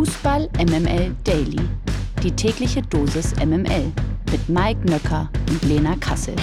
Fußball 0.00 0.48
MML 0.56 1.14
Daily. 1.24 1.60
Die 2.22 2.30
tägliche 2.30 2.80
Dosis 2.80 3.34
MML 3.36 3.92
mit 4.32 4.48
Mike 4.48 4.80
Nöcker 4.86 5.30
und 5.50 5.62
Lena 5.64 5.94
Kassel. 5.96 6.34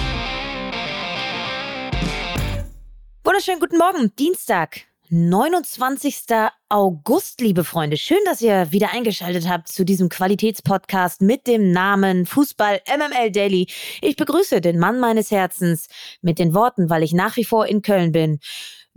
Wunderschönen 3.24 3.58
guten 3.58 3.78
Morgen, 3.78 4.12
Dienstag, 4.16 4.82
29. 5.10 6.26
August, 6.68 7.40
liebe 7.40 7.64
Freunde. 7.64 7.96
Schön, 7.96 8.18
dass 8.26 8.42
ihr 8.42 8.70
wieder 8.70 8.92
eingeschaltet 8.92 9.48
habt 9.48 9.66
zu 9.66 9.84
diesem 9.84 10.08
Qualitätspodcast 10.08 11.22
mit 11.22 11.48
dem 11.48 11.72
Namen 11.72 12.26
Fußball 12.26 12.82
MML 12.86 13.32
Daily. 13.32 13.66
Ich 14.02 14.14
begrüße 14.14 14.60
den 14.60 14.78
Mann 14.78 15.00
meines 15.00 15.32
Herzens 15.32 15.88
mit 16.20 16.38
den 16.38 16.54
Worten, 16.54 16.90
weil 16.90 17.02
ich 17.02 17.12
nach 17.12 17.36
wie 17.36 17.44
vor 17.44 17.66
in 17.66 17.82
Köln 17.82 18.12
bin. 18.12 18.38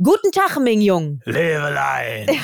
Guten 0.04 0.32
Tag, 0.32 0.58
Ming 0.60 0.82
Jung. 0.82 1.22
Levelein. 1.26 2.28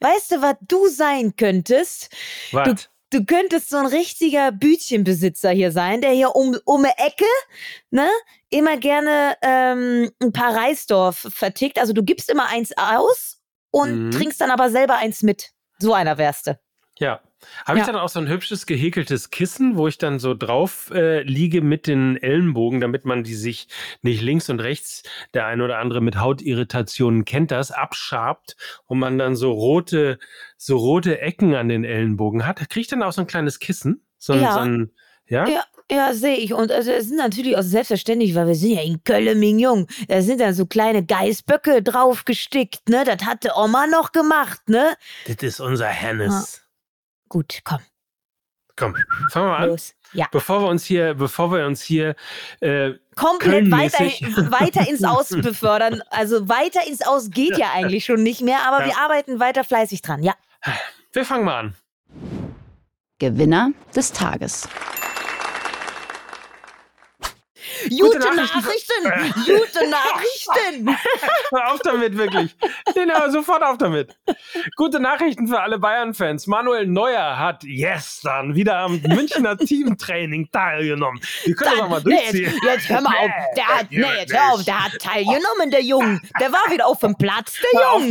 weißt 0.00 0.32
du, 0.32 0.42
was 0.42 0.56
du 0.62 0.88
sein 0.88 1.34
könntest? 1.36 2.08
Was? 2.52 2.68
Du, 3.10 3.18
du 3.18 3.24
könntest 3.24 3.70
so 3.70 3.76
ein 3.76 3.86
richtiger 3.86 4.50
Bütchenbesitzer 4.52 5.50
hier 5.50 5.72
sein, 5.72 6.00
der 6.00 6.10
hier 6.12 6.34
um, 6.34 6.56
um 6.64 6.82
die 6.82 6.90
Ecke, 7.04 7.24
ne, 7.90 8.08
immer 8.50 8.76
gerne 8.76 9.36
ähm, 9.42 10.10
ein 10.20 10.32
paar 10.32 10.56
Reisdorf 10.56 11.26
vertickt. 11.30 11.78
Also 11.78 11.92
du 11.92 12.02
gibst 12.02 12.30
immer 12.30 12.46
eins 12.48 12.72
aus 12.76 13.40
und 13.70 14.06
Mhm. 14.06 14.10
trinkst 14.10 14.40
dann 14.40 14.50
aber 14.50 14.70
selber 14.70 14.96
eins 14.96 15.22
mit. 15.22 15.50
So 15.78 15.94
einer 15.94 16.18
wärst 16.18 16.48
du. 16.48 16.58
Ja. 16.98 17.20
Habe 17.64 17.78
ich 17.78 17.86
Ja. 17.86 17.92
dann 17.92 18.00
auch 18.00 18.08
so 18.08 18.18
ein 18.18 18.28
hübsches 18.28 18.66
gehäkeltes 18.66 19.30
Kissen, 19.30 19.76
wo 19.76 19.88
ich 19.88 19.98
dann 19.98 20.18
so 20.18 20.34
drauf 20.34 20.90
äh, 20.92 21.22
liege 21.22 21.60
mit 21.62 21.86
den 21.86 22.16
Ellenbogen, 22.16 22.80
damit 22.80 23.04
man 23.04 23.22
die 23.24 23.34
sich 23.34 23.68
nicht 24.02 24.22
links 24.22 24.48
und 24.50 24.60
rechts, 24.60 25.02
der 25.34 25.46
ein 25.46 25.60
oder 25.60 25.78
andere 25.78 26.00
mit 26.00 26.18
Hautirritationen 26.20 27.24
kennt 27.24 27.50
das, 27.50 27.70
abschabt 27.70 28.56
und 28.86 28.98
man 28.98 29.18
dann 29.18 29.36
so 29.36 29.52
rote, 29.52 30.18
so 30.56 30.76
rote 30.76 31.20
Ecken 31.20 31.54
an 31.54 31.68
den 31.68 31.84
Ellenbogen 31.84 32.46
hat. 32.46 32.60
Da 32.60 32.64
kriege 32.64 32.80
ich 32.82 32.88
dann 32.88 33.02
auch 33.02 33.12
so 33.12 33.20
ein 33.22 33.26
kleines 33.26 33.58
Kissen. 33.58 34.04
So 34.18 34.32
ein, 34.32 34.40
Ja. 34.42 34.52
so 34.54 34.60
ein 34.60 34.90
ja? 35.26 35.46
Ja, 35.46 35.62
ja, 35.90 36.14
sehe 36.14 36.36
ich. 36.36 36.54
Und 36.54 36.72
also, 36.72 36.90
es 36.90 37.08
sind 37.08 37.18
natürlich 37.18 37.56
auch 37.56 37.62
selbstverständlich, 37.62 38.34
weil 38.34 38.46
wir 38.46 38.54
sind 38.54 38.70
ja 38.72 38.82
in 38.82 39.04
Köln, 39.04 39.38
Mignon. 39.38 39.86
Da 40.08 40.22
sind 40.22 40.40
dann 40.40 40.54
so 40.54 40.66
kleine 40.66 41.04
Geißböcke 41.04 41.82
drauf 41.82 42.24
gestickt, 42.24 42.88
ne? 42.88 43.04
Das 43.04 43.26
hatte 43.26 43.52
Oma 43.56 43.86
noch 43.86 44.12
gemacht, 44.12 44.68
ne? 44.68 44.94
Das 45.26 45.36
ist 45.42 45.60
unser 45.60 45.86
Hennes. 45.88 46.62
Gut, 47.28 47.60
komm, 47.64 47.80
Komm, 48.76 48.94
fangen 49.32 49.48
wir 49.48 49.56
an. 49.56 49.68
los. 49.70 49.94
Ja. 50.12 50.26
Bevor 50.30 50.62
wir 50.62 50.68
uns 50.68 50.84
hier, 50.84 51.14
bevor 51.14 51.50
wir 51.52 51.66
uns 51.66 51.82
hier 51.82 52.14
äh, 52.60 52.92
Komplett 53.16 53.70
weiter, 53.70 54.04
weiter 54.50 54.88
ins 54.88 55.02
Aus 55.04 55.28
befördern. 55.42 56.00
Also 56.10 56.48
weiter 56.48 56.86
ins 56.86 57.02
Aus 57.04 57.30
geht 57.30 57.58
ja 57.58 57.72
eigentlich 57.74 58.04
schon 58.04 58.22
nicht 58.22 58.40
mehr, 58.40 58.60
aber 58.66 58.80
Ja. 58.80 58.86
wir 58.86 58.98
arbeiten 58.98 59.40
weiter 59.40 59.64
fleißig 59.64 60.00
dran. 60.02 60.22
Ja. 60.22 60.34
wir 61.12 61.24
fangen 61.24 61.44
mal 61.44 61.58
an. 61.58 61.74
Gewinner 63.18 63.72
des 63.96 64.12
Tages. 64.12 64.68
Gute, 67.88 68.18
Nachrichten 68.18 68.58
Nachrichten! 68.58 69.34
Gute 69.44 69.90
Nachrichten! 69.90 70.88
Hör 71.50 71.72
auf 71.72 71.80
damit, 71.80 72.16
wirklich. 72.16 72.56
Hör 72.94 73.30
sofort 73.30 73.62
auf 73.62 73.78
damit. 73.78 74.16
Gute 74.76 75.00
Nachrichten 75.00 75.48
für 75.48 75.60
alle 75.60 75.78
Bayern-Fans. 75.78 76.46
Manuel 76.46 76.86
Neuer 76.86 77.38
hat 77.38 77.62
gestern 77.62 78.54
wieder 78.54 78.78
am 78.78 79.00
Münchner 79.02 79.56
Teamtraining 79.58 80.48
teilgenommen. 80.50 81.20
Wir 81.44 81.54
können 81.54 81.72
das 81.76 81.80
auch 81.80 81.88
mal 81.88 82.02
nee, 82.04 82.14
jetzt, 82.14 82.32
durchziehen. 82.34 82.60
jetzt 82.64 82.88
hör 82.88 83.00
mal 83.00 83.16
auf. 83.16 83.30
Der 83.56 83.66
hat, 83.66 83.86
nee, 83.90 83.98
jetzt 84.18 84.32
hör 84.34 84.52
auf. 84.52 84.64
Der 84.64 84.84
hat 84.84 84.92
teilgenommen, 85.00 85.70
der 85.70 85.82
Junge. 85.82 86.20
Der 86.40 86.52
war 86.52 86.70
wieder 86.70 86.86
auf 86.86 86.98
dem 87.00 87.16
Platz, 87.16 87.56
der 87.72 87.80
Junge. 87.80 88.08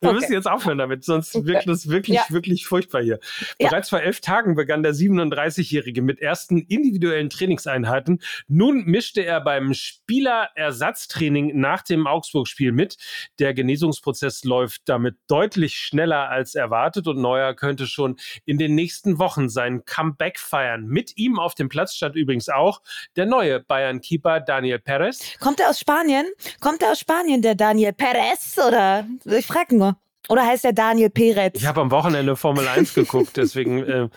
Wir 0.00 0.10
Okay. 0.10 0.12
müssen 0.14 0.32
jetzt 0.32 0.46
aufhören 0.48 0.78
damit, 0.78 1.04
sonst 1.04 1.34
wirkt 1.46 1.68
es 1.68 1.88
wirklich, 1.88 2.16
Ja. 2.16 2.24
wirklich 2.30 2.66
furchtbar 2.66 3.02
hier. 3.02 3.18
Ja. 3.58 3.68
Bereits 3.68 3.88
vor 3.90 4.00
elf 4.00 4.20
Tagen 4.20 4.54
begann 4.54 4.82
der 4.82 4.94
37-Jährige 4.94 6.02
mit 6.02 6.20
ersten 6.20 6.58
individuellen 6.58 7.30
Trainingseinheiten. 7.30 8.20
Nun 8.48 8.84
mischte 9.10 9.24
er 9.24 9.40
beim 9.40 9.74
Spielerersatztraining 9.74 11.58
nach 11.58 11.82
dem 11.82 12.06
Augsburg-Spiel 12.06 12.70
mit. 12.70 12.96
Der 13.40 13.54
Genesungsprozess 13.54 14.44
läuft 14.44 14.82
damit 14.84 15.16
deutlich 15.26 15.74
schneller 15.74 16.28
als 16.28 16.54
erwartet 16.54 17.08
und 17.08 17.20
Neuer 17.20 17.54
könnte 17.54 17.88
schon 17.88 18.20
in 18.44 18.56
den 18.56 18.76
nächsten 18.76 19.18
Wochen 19.18 19.48
sein 19.48 19.84
Comeback 19.84 20.38
feiern. 20.38 20.86
Mit 20.86 21.16
ihm 21.16 21.40
auf 21.40 21.56
dem 21.56 21.68
Platz 21.68 21.94
stand 21.94 22.14
übrigens 22.14 22.48
auch 22.48 22.82
der 23.16 23.26
neue 23.26 23.58
Bayern-Keeper 23.58 24.38
Daniel 24.38 24.78
Perez. 24.78 25.36
Kommt 25.40 25.58
er 25.58 25.70
aus 25.70 25.80
Spanien? 25.80 26.26
Kommt 26.60 26.80
er 26.82 26.92
aus 26.92 27.00
Spanien, 27.00 27.42
der 27.42 27.56
Daniel 27.56 27.92
Perez? 27.92 28.56
Oder? 28.64 29.08
Ich 29.24 29.46
frage 29.46 29.76
nur. 29.76 29.96
Oder 30.28 30.46
heißt 30.46 30.64
er 30.64 30.72
Daniel 30.72 31.10
Perez? 31.10 31.54
Ich 31.56 31.66
habe 31.66 31.80
am 31.80 31.90
Wochenende 31.90 32.36
Formel 32.36 32.68
1 32.68 32.94
geguckt, 32.94 33.36
deswegen, 33.36 33.82
äh, 33.88 34.08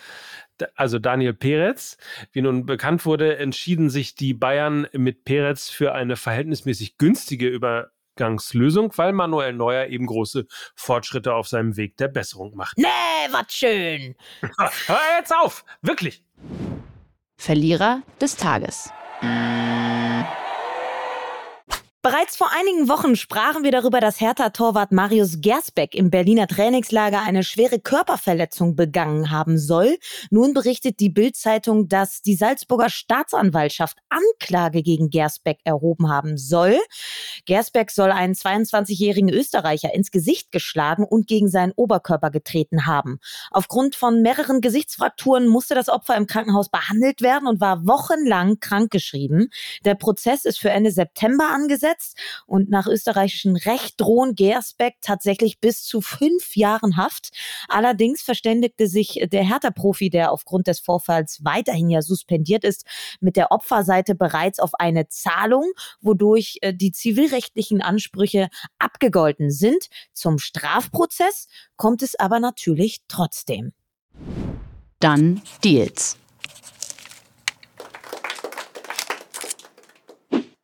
also 0.75 0.99
Daniel 0.99 1.33
Perez, 1.33 1.97
wie 2.31 2.41
nun 2.41 2.65
bekannt 2.65 3.05
wurde, 3.05 3.37
entschieden 3.37 3.89
sich 3.89 4.15
die 4.15 4.33
Bayern 4.33 4.87
mit 4.93 5.25
Perez 5.25 5.69
für 5.69 5.93
eine 5.93 6.15
verhältnismäßig 6.15 6.97
günstige 6.97 7.47
Übergangslösung, 7.47 8.91
weil 8.97 9.13
Manuel 9.13 9.53
Neuer 9.53 9.87
eben 9.87 10.05
große 10.05 10.45
Fortschritte 10.75 11.33
auf 11.33 11.47
seinem 11.47 11.77
Weg 11.77 11.97
der 11.97 12.07
Besserung 12.07 12.55
macht. 12.55 12.77
Nee, 12.77 12.87
was 13.31 13.53
schön. 13.53 14.15
Hör 14.87 14.99
jetzt 15.19 15.33
auf! 15.35 15.65
Wirklich! 15.81 16.23
Verlierer 17.37 18.03
des 18.21 18.37
Tages. 18.37 18.91
Bereits 22.05 22.35
vor 22.35 22.49
einigen 22.51 22.89
Wochen 22.89 23.15
sprachen 23.15 23.63
wir 23.63 23.71
darüber, 23.71 24.01
dass 24.01 24.19
Hertha-Torwart 24.19 24.91
Marius 24.91 25.39
Gersbeck 25.39 25.95
im 25.95 26.09
Berliner 26.09 26.47
Trainingslager 26.47 27.21
eine 27.21 27.45
schwere 27.45 27.79
Körperverletzung 27.79 28.75
begangen 28.75 29.31
haben 29.31 29.57
soll. 29.57 29.97
Nun 30.29 30.53
berichtet 30.53 30.99
die 30.99 31.09
Bild-Zeitung, 31.09 31.87
dass 31.87 32.21
die 32.21 32.35
Salzburger 32.35 32.89
Staatsanwaltschaft 32.89 33.99
Anklage 34.09 34.83
gegen 34.83 35.11
Gersbeck 35.11 35.59
erhoben 35.63 36.09
haben 36.09 36.37
soll. 36.37 36.77
Gersbeck 37.45 37.89
soll 37.89 38.11
einen 38.11 38.33
22-jährigen 38.33 39.29
Österreicher 39.29 39.93
ins 39.93 40.11
Gesicht 40.11 40.51
geschlagen 40.51 41.05
und 41.05 41.27
gegen 41.27 41.47
seinen 41.47 41.71
Oberkörper 41.71 42.31
getreten 42.31 42.85
haben. 42.85 43.19
Aufgrund 43.49 43.95
von 43.95 44.21
mehreren 44.21 44.59
Gesichtsfrakturen 44.59 45.47
musste 45.47 45.73
das 45.73 45.87
Opfer 45.87 46.17
im 46.17 46.27
Krankenhaus 46.27 46.67
behandelt 46.67 47.21
werden 47.21 47.47
und 47.47 47.61
war 47.61 47.87
wochenlang 47.87 48.59
krankgeschrieben. 48.59 49.47
Der 49.85 49.95
Prozess 49.95 50.43
ist 50.43 50.59
für 50.59 50.69
Ende 50.69 50.91
September 50.91 51.47
angesetzt 51.47 51.92
und 52.45 52.69
nach 52.69 52.87
österreichischem 52.87 53.55
Recht 53.55 53.99
drohen 53.99 54.35
Gersbeck 54.35 54.95
tatsächlich 55.01 55.59
bis 55.59 55.83
zu 55.83 56.01
fünf 56.01 56.55
Jahren 56.55 56.97
Haft. 56.97 57.31
Allerdings 57.67 58.21
verständigte 58.21 58.87
sich 58.87 59.25
der 59.31 59.47
Hertha-Profi, 59.47 60.09
der 60.09 60.31
aufgrund 60.31 60.67
des 60.67 60.79
Vorfalls 60.79 61.43
weiterhin 61.43 61.89
ja 61.89 62.01
suspendiert 62.01 62.63
ist, 62.63 62.85
mit 63.19 63.35
der 63.35 63.51
Opferseite 63.51 64.15
bereits 64.15 64.59
auf 64.59 64.71
eine 64.75 65.07
Zahlung, 65.07 65.71
wodurch 66.01 66.57
äh, 66.61 66.73
die 66.73 66.91
zivilrechtlichen 66.91 67.81
Ansprüche 67.81 68.49
abgegolten 68.79 69.51
sind. 69.51 69.87
Zum 70.13 70.39
Strafprozess 70.39 71.47
kommt 71.75 72.01
es 72.01 72.15
aber 72.15 72.39
natürlich 72.39 73.01
trotzdem. 73.07 73.73
Dann 74.99 75.41
Deals. 75.63 76.17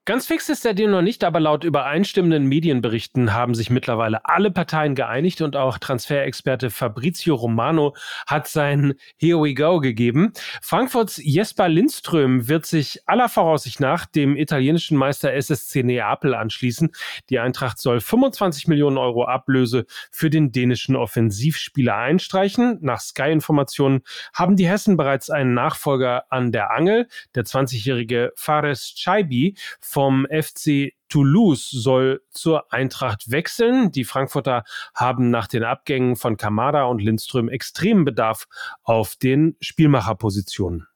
Ganz 0.09 0.25
fix 0.25 0.49
ist 0.49 0.65
der 0.65 0.73
Deal 0.73 0.89
noch 0.89 1.03
nicht, 1.03 1.23
aber 1.23 1.39
laut 1.39 1.63
übereinstimmenden 1.63 2.47
Medienberichten 2.47 3.31
haben 3.31 3.53
sich 3.53 3.69
mittlerweile 3.69 4.25
alle 4.25 4.49
Parteien 4.49 4.95
geeinigt 4.95 5.39
und 5.41 5.55
auch 5.55 5.77
Transferexperte 5.77 6.71
Fabrizio 6.71 7.35
Romano 7.35 7.95
hat 8.25 8.47
sein 8.47 8.95
Here 9.17 9.37
we 9.39 9.53
go 9.53 9.79
gegeben. 9.79 10.33
Frankfurts 10.63 11.21
Jesper 11.23 11.69
Lindström 11.69 12.47
wird 12.47 12.65
sich 12.65 13.01
aller 13.05 13.29
Voraussicht 13.29 13.81
nach 13.81 14.07
dem 14.07 14.35
italienischen 14.35 14.97
Meister 14.97 15.31
SSC 15.31 15.83
Neapel 15.83 16.33
anschließen. 16.33 16.89
Die 17.29 17.37
Eintracht 17.37 17.77
soll 17.77 17.99
25 17.99 18.67
Millionen 18.67 18.97
Euro 18.97 19.25
Ablöse 19.25 19.85
für 20.09 20.31
den 20.31 20.51
dänischen 20.51 20.95
Offensivspieler 20.95 21.95
einstreichen. 21.95 22.79
Nach 22.81 22.99
Sky-Informationen 22.99 24.01
haben 24.33 24.55
die 24.55 24.67
Hessen 24.67 24.97
bereits 24.97 25.29
einen 25.29 25.53
Nachfolger 25.53 26.23
an 26.31 26.51
der 26.51 26.71
Angel. 26.71 27.07
Der 27.35 27.43
20-jährige 27.43 28.31
Fares 28.35 28.95
Chaibi 28.95 29.55
vom 29.99 30.25
FC 30.31 30.93
Toulouse 31.09 31.69
soll 31.71 32.21
zur 32.29 32.71
Eintracht 32.71 33.31
wechseln. 33.31 33.91
Die 33.91 34.05
Frankfurter 34.05 34.63
haben 34.95 35.29
nach 35.29 35.45
den 35.45 35.65
Abgängen 35.65 36.15
von 36.15 36.37
Kamada 36.37 36.85
und 36.85 37.01
Lindström 37.01 37.49
extremen 37.49 38.05
Bedarf 38.05 38.47
auf 38.83 39.17
den 39.17 39.57
Spielmacherpositionen. 39.59 40.87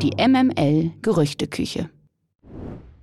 Die 0.00 0.12
MML 0.16 0.92
Gerüchteküche. 1.02 1.90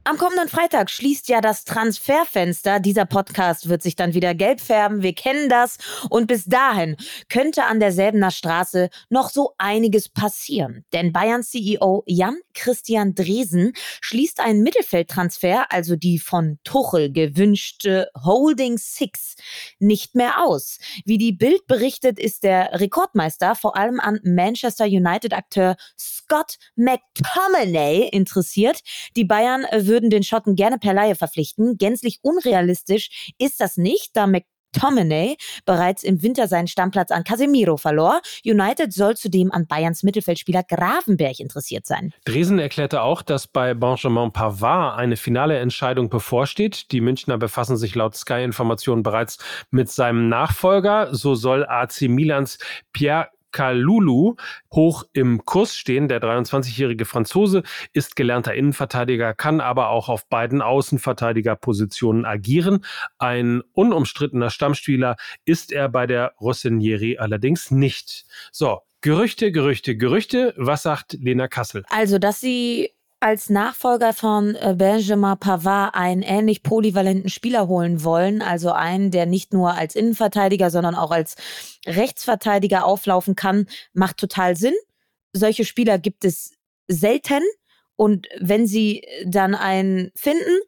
Am 0.10 0.18
kommenden 0.18 0.50
Freitag 0.50 0.90
schließt 0.90 1.30
ja 1.30 1.40
das 1.40 1.66
Transferfenster. 1.66 2.80
Dieser 2.80 3.06
Podcast 3.06 3.70
wird 3.70 3.84
sich 3.84 3.96
dann 3.96 4.16
wieder 4.16 4.34
gelb 4.34 4.60
färben. 4.60 5.04
Wir 5.04 5.14
kennen 5.14 5.50
das. 5.50 5.78
Und 6.10 6.26
bis 6.26 6.46
dahin 6.46 6.98
könnte 7.30 7.66
an 7.66 7.80
derselbener 7.80 8.32
Straße 8.32 8.90
noch 9.12 9.30
so 9.30 9.54
einiges 9.60 10.10
passieren. 10.10 10.84
Denn 10.94 11.14
Bayerns 11.14 11.52
CEO 11.52 12.02
Jan 12.08 12.40
Christian 12.56 13.14
Dresen 13.14 13.74
schließt 14.02 14.40
einen 14.40 14.64
Mittelfeldtransfer, 14.64 15.72
also 15.72 15.96
die 15.96 16.18
von 16.18 16.58
Tuchel 16.64 17.12
gewünschte 17.12 18.10
Holding 18.26 18.80
Six, 18.80 19.36
nicht 19.78 20.16
mehr 20.16 20.44
aus. 20.44 20.80
Wie 21.06 21.20
die 21.20 21.34
Bild 21.34 21.68
berichtet, 21.68 22.18
ist 22.18 22.44
der 22.44 22.80
Rekordmeister 22.80 23.54
vor 23.54 23.78
allem 23.78 24.00
an 24.00 24.20
Manchester 24.24 24.86
United-Akteur 24.86 25.76
Scott 25.96 26.58
McTominay 26.76 28.08
interessiert. 28.12 28.82
Die 29.16 29.26
Bayern 29.26 29.66
würden 29.72 29.99
den 30.02 30.24
Schotten 30.24 30.56
gerne 30.56 30.78
per 30.78 30.94
Laie 30.94 31.16
verpflichten. 31.16 31.78
Gänzlich 31.78 32.20
unrealistisch 32.22 33.34
ist 33.38 33.60
das 33.60 33.78
nicht, 33.78 34.12
da 34.14 34.28
McTominay 34.28 35.36
bereits 35.66 36.04
im 36.04 36.22
Winter 36.22 36.48
seinen 36.48 36.68
Stammplatz 36.68 37.12
an 37.12 37.24
Casemiro 37.24 37.78
verlor. 37.78 38.22
United 38.46 38.94
soll 38.94 39.18
zudem 39.18 39.52
an 39.52 39.68
Bayerns 39.68 40.04
Mittelfeldspieler 40.04 40.64
Gravenberg 40.64 41.40
interessiert 41.40 41.86
sein. 41.86 42.14
Dresen 42.26 42.60
erklärte 42.60 43.02
auch, 43.02 43.22
dass 43.22 43.48
bei 43.48 43.74
Benjamin 43.74 44.32
Pavard 44.32 44.98
eine 44.98 45.18
finale 45.18 45.58
Entscheidung 45.58 46.10
bevorsteht. 46.10 46.92
Die 46.92 47.02
Münchner 47.02 47.38
befassen 47.38 47.78
sich 47.78 47.96
laut 47.96 48.16
Sky-Informationen 48.16 49.04
bereits 49.04 49.38
mit 49.72 49.90
seinem 49.90 50.30
Nachfolger. 50.30 51.14
So 51.14 51.36
soll 51.36 51.66
AC 51.66 52.02
Milans 52.04 52.60
Pierre 52.94 53.30
Kalulu 53.52 54.36
hoch 54.74 55.04
im 55.14 55.46
Kurs 55.46 55.76
stehen. 55.76 56.08
Der 56.08 56.22
23-jährige 56.22 57.06
Franzose 57.06 57.64
ist 57.94 58.16
gelernter 58.16 58.54
Innenverteidiger, 58.54 59.34
kann 59.34 59.62
aber 59.62 59.90
auch 59.90 60.10
auf 60.10 60.28
beiden 60.28 60.62
Außenverteidigerpositionen 60.62 62.26
agieren. 62.26 62.86
Ein 63.18 63.62
unumstrittener 63.74 64.50
Stammspieler 64.50 65.16
ist 65.46 65.72
er 65.72 65.90
bei 65.90 66.08
der 66.08 66.34
Rossinieri 66.40 67.18
allerdings 67.18 67.72
nicht. 67.72 68.26
So, 68.52 68.80
Gerüchte, 69.02 69.54
Gerüchte, 69.54 69.96
Gerüchte. 69.96 70.54
Was 70.58 70.84
sagt 70.84 71.14
Lena 71.14 71.48
Kassel? 71.48 71.84
Also, 71.90 72.20
dass 72.20 72.42
sie 72.42 72.92
als 73.20 73.50
Nachfolger 73.50 74.14
von 74.14 74.56
äh, 74.56 74.76
Benjamin 74.78 75.38
Pavard 75.38 75.94
einen 75.94 76.22
ähnlich 76.22 76.64
polyvalenten 76.64 77.30
Spieler 77.30 77.68
holen 77.68 78.04
wollen, 78.04 78.42
also 78.42 78.72
einen, 78.72 79.12
der 79.12 79.26
nicht 79.26 79.54
nur 79.54 79.74
als 79.74 79.96
Innenverteidiger, 79.96 80.70
sondern 80.70 80.96
auch 80.96 81.12
als 81.12 81.36
Rechtsverteidiger 81.86 82.86
auflaufen 82.86 83.36
kann, 83.36 83.68
macht 83.94 84.18
total 84.18 84.56
Sinn. 84.56 84.76
Solche 85.34 85.66
Spieler 85.66 86.00
gibt 86.00 86.24
es 86.26 86.54
selten. 86.88 87.44
Und 87.96 88.28
wenn 88.40 88.66
sie 88.66 89.06
dann 89.26 89.56
einen 89.56 90.12
finden, 90.16 90.62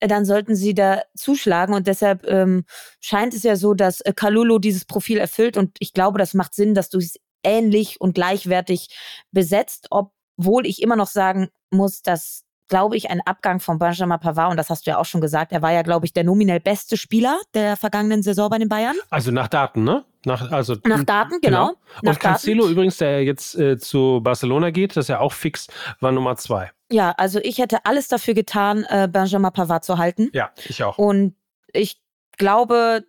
äh, 0.00 0.08
dann 0.08 0.24
sollten 0.24 0.56
sie 0.56 0.74
da 0.74 1.02
zuschlagen. 1.16 1.74
Und 1.74 1.86
deshalb 1.86 2.26
ähm, 2.26 2.64
scheint 3.00 3.34
es 3.34 3.44
ja 3.44 3.54
so, 3.54 3.74
dass 3.74 4.00
äh, 4.00 4.12
Kalulu 4.12 4.58
dieses 4.58 4.84
Profil 4.84 5.18
erfüllt. 5.18 5.56
Und 5.56 5.76
ich 5.78 5.92
glaube, 5.92 6.18
das 6.18 6.34
macht 6.34 6.54
Sinn, 6.54 6.74
dass 6.74 6.90
du 6.90 6.98
es 6.98 7.20
ähnlich 7.44 8.00
und 8.00 8.14
gleichwertig 8.14 8.88
besetzt, 9.30 9.86
obwohl 10.42 10.66
ich 10.66 10.82
immer 10.82 10.96
noch 10.96 11.06
sagen 11.06 11.48
muss, 11.70 12.02
dass 12.02 12.44
glaube 12.68 12.96
ich, 12.96 13.10
ein 13.10 13.20
Abgang 13.20 13.60
von 13.60 13.78
Benjamin 13.78 14.18
Pavard, 14.18 14.50
und 14.50 14.56
das 14.56 14.70
hast 14.70 14.86
du 14.86 14.92
ja 14.92 14.98
auch 14.98 15.04
schon 15.04 15.20
gesagt, 15.20 15.52
er 15.52 15.60
war 15.60 15.72
ja, 15.72 15.82
glaube 15.82 16.06
ich, 16.06 16.14
der 16.14 16.24
nominell 16.24 16.58
beste 16.58 16.96
Spieler 16.96 17.38
der 17.52 17.76
vergangenen 17.76 18.22
Saison 18.22 18.48
bei 18.48 18.56
den 18.56 18.70
Bayern. 18.70 18.96
Also 19.10 19.30
nach 19.30 19.48
Daten, 19.48 19.84
ne? 19.84 20.06
Nach, 20.24 20.50
also, 20.50 20.76
nach 20.86 21.04
Daten, 21.04 21.38
genau. 21.42 21.66
genau. 21.66 21.78
Nach 22.00 22.12
und 22.14 22.20
Cancelo 22.20 22.62
Daten. 22.62 22.72
übrigens, 22.72 22.96
der 22.96 23.24
jetzt 23.24 23.56
äh, 23.56 23.76
zu 23.76 24.20
Barcelona 24.22 24.70
geht, 24.70 24.96
das 24.96 25.04
ist 25.04 25.08
ja 25.08 25.20
auch 25.20 25.34
fix, 25.34 25.66
war 26.00 26.12
Nummer 26.12 26.36
zwei. 26.36 26.70
Ja, 26.90 27.10
also 27.18 27.40
ich 27.42 27.58
hätte 27.58 27.84
alles 27.84 28.08
dafür 28.08 28.32
getan, 28.32 28.86
äh, 28.88 29.06
Benjamin 29.06 29.52
Pavard 29.52 29.84
zu 29.84 29.98
halten. 29.98 30.30
Ja, 30.32 30.50
ich 30.66 30.82
auch. 30.82 30.96
Und 30.96 31.34
ich 31.74 32.00
glaube, 32.38 33.04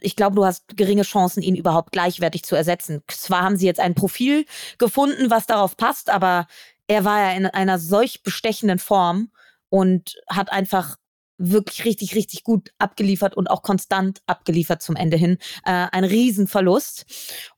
ich 0.00 0.16
glaube, 0.16 0.36
du 0.36 0.44
hast 0.44 0.76
geringe 0.76 1.02
Chancen, 1.02 1.42
ihn 1.42 1.56
überhaupt 1.56 1.92
gleichwertig 1.92 2.44
zu 2.44 2.56
ersetzen. 2.56 3.02
Zwar 3.08 3.42
haben 3.42 3.56
sie 3.56 3.66
jetzt 3.66 3.80
ein 3.80 3.94
Profil 3.94 4.44
gefunden, 4.78 5.30
was 5.30 5.46
darauf 5.46 5.76
passt, 5.76 6.10
aber 6.10 6.46
er 6.86 7.04
war 7.04 7.20
ja 7.20 7.36
in 7.36 7.46
einer 7.46 7.78
solch 7.78 8.22
bestechenden 8.22 8.78
Form 8.78 9.30
und 9.68 10.16
hat 10.28 10.52
einfach 10.52 10.96
wirklich 11.38 11.84
richtig, 11.84 12.14
richtig 12.14 12.44
gut 12.44 12.70
abgeliefert 12.78 13.36
und 13.36 13.50
auch 13.50 13.62
konstant 13.62 14.20
abgeliefert 14.26 14.82
zum 14.82 14.96
Ende 14.96 15.16
hin. 15.16 15.38
Äh, 15.64 15.88
ein 15.90 16.04
Riesenverlust. 16.04 17.06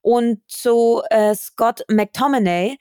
Und 0.01 0.41
zu 0.49 1.03
äh, 1.11 1.35
Scott 1.35 1.83
McTominay, 1.89 2.79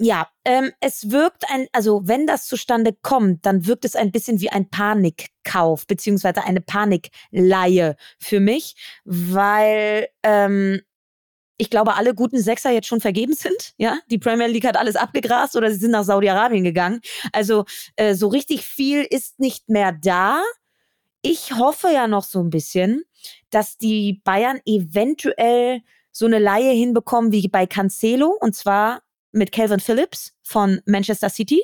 ja, 0.00 0.28
ähm, 0.44 0.70
es 0.80 1.10
wirkt 1.10 1.44
ein, 1.50 1.66
also 1.72 2.02
wenn 2.04 2.26
das 2.26 2.46
zustande 2.46 2.96
kommt, 3.02 3.44
dann 3.44 3.66
wirkt 3.66 3.84
es 3.84 3.96
ein 3.96 4.12
bisschen 4.12 4.40
wie 4.40 4.50
ein 4.50 4.70
Panikkauf, 4.70 5.86
beziehungsweise 5.88 6.44
eine 6.44 6.60
Panikleihe 6.60 7.96
für 8.20 8.38
mich, 8.38 8.76
weil 9.04 10.08
ähm, 10.22 10.80
ich 11.56 11.70
glaube, 11.70 11.96
alle 11.96 12.14
guten 12.14 12.40
Sechser 12.40 12.70
jetzt 12.70 12.86
schon 12.86 13.00
vergeben 13.00 13.34
sind. 13.34 13.56
Ja, 13.76 13.98
die 14.10 14.18
Premier 14.18 14.46
League 14.46 14.66
hat 14.66 14.76
alles 14.76 14.96
abgegrast 14.96 15.56
oder 15.56 15.70
sie 15.70 15.78
sind 15.78 15.92
nach 15.92 16.04
Saudi-Arabien 16.04 16.64
gegangen. 16.64 17.00
Also 17.32 17.64
äh, 17.96 18.14
so 18.14 18.28
richtig 18.28 18.64
viel 18.64 19.02
ist 19.02 19.38
nicht 19.40 19.68
mehr 19.68 19.92
da. 19.92 20.42
Ich 21.22 21.54
hoffe 21.56 21.88
ja 21.92 22.06
noch 22.06 22.24
so 22.24 22.40
ein 22.40 22.50
bisschen, 22.50 23.04
dass 23.50 23.78
die 23.78 24.20
Bayern 24.24 24.60
eventuell 24.64 25.82
so 26.12 26.26
eine 26.26 26.38
Laie 26.38 26.72
hinbekommen 26.72 27.32
wie 27.32 27.46
bei 27.48 27.66
Cancelo 27.66 28.36
und 28.40 28.54
zwar 28.56 29.02
mit 29.32 29.52
Calvin 29.52 29.80
Phillips 29.80 30.34
von 30.42 30.80
Manchester 30.86 31.28
City, 31.28 31.62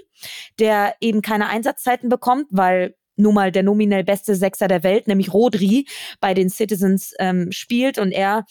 der 0.59 0.95
eben 1.01 1.23
keine 1.23 1.49
Einsatzzeiten 1.49 2.09
bekommt, 2.09 2.47
weil 2.51 2.95
nun 3.17 3.35
mal 3.35 3.53
der 3.53 3.63
nominell 3.63 4.05
beste 4.05 4.35
Sechser 4.35 4.69
der 4.69 4.83
Welt, 4.83 5.07
nämlich 5.07 5.33
Rodri, 5.33 5.87
bei 6.21 6.35
den 6.35 6.51
Citizens 6.51 7.15
ähm, 7.19 7.53
spielt 7.53 7.99
und 7.99 8.13
er 8.13 8.45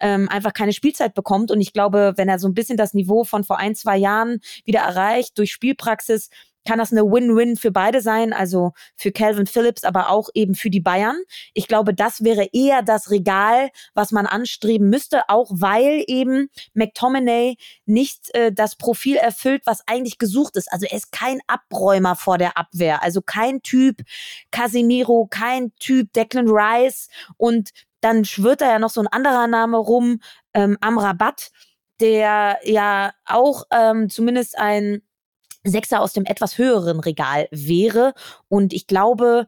ähm, 0.00 0.28
einfach 0.28 0.52
keine 0.52 0.72
Spielzeit 0.72 1.14
bekommt. 1.14 1.50
Und 1.50 1.60
ich 1.60 1.72
glaube, 1.72 2.12
wenn 2.16 2.28
er 2.28 2.38
so 2.38 2.48
ein 2.48 2.54
bisschen 2.54 2.76
das 2.76 2.94
Niveau 2.94 3.24
von 3.24 3.44
vor 3.44 3.58
ein, 3.58 3.74
zwei 3.74 3.96
Jahren 3.96 4.40
wieder 4.64 4.80
erreicht 4.80 5.38
durch 5.38 5.52
Spielpraxis, 5.52 6.28
kann 6.64 6.78
das 6.78 6.92
eine 6.92 7.02
Win-Win 7.02 7.56
für 7.56 7.70
beide 7.70 8.00
sein, 8.00 8.32
also 8.32 8.72
für 8.96 9.12
Calvin 9.12 9.46
Phillips, 9.46 9.84
aber 9.84 10.10
auch 10.10 10.28
eben 10.34 10.54
für 10.54 10.70
die 10.70 10.80
Bayern. 10.80 11.16
Ich 11.54 11.68
glaube, 11.68 11.94
das 11.94 12.24
wäre 12.24 12.48
eher 12.52 12.82
das 12.82 13.10
Regal, 13.10 13.70
was 13.94 14.12
man 14.12 14.26
anstreben 14.26 14.88
müsste, 14.88 15.28
auch 15.28 15.50
weil 15.52 16.04
eben 16.06 16.48
McTominay 16.74 17.56
nicht 17.86 18.34
äh, 18.34 18.52
das 18.52 18.76
Profil 18.76 19.16
erfüllt, 19.16 19.62
was 19.64 19.86
eigentlich 19.86 20.18
gesucht 20.18 20.56
ist. 20.56 20.72
Also 20.72 20.86
er 20.86 20.96
ist 20.96 21.12
kein 21.12 21.40
Abräumer 21.46 22.16
vor 22.16 22.38
der 22.38 22.56
Abwehr, 22.56 23.02
also 23.02 23.20
kein 23.20 23.62
Typ 23.62 24.02
Casemiro, 24.50 25.26
kein 25.30 25.72
Typ 25.76 26.12
Declan 26.12 26.48
Rice 26.48 27.08
und 27.36 27.70
dann 28.00 28.24
schwirrt 28.24 28.60
da 28.60 28.68
ja 28.68 28.78
noch 28.78 28.90
so 28.90 29.00
ein 29.00 29.06
anderer 29.06 29.46
Name 29.46 29.78
rum, 29.78 30.20
ähm, 30.54 30.76
Amrabat, 30.80 31.50
der 32.00 32.58
ja 32.64 33.12
auch 33.24 33.64
ähm, 33.70 34.10
zumindest 34.10 34.58
ein 34.58 35.02
Sechser 35.64 36.00
aus 36.00 36.12
dem 36.12 36.24
etwas 36.24 36.58
höheren 36.58 37.00
Regal 37.00 37.48
wäre. 37.50 38.14
Und 38.48 38.72
ich 38.72 38.86
glaube, 38.86 39.46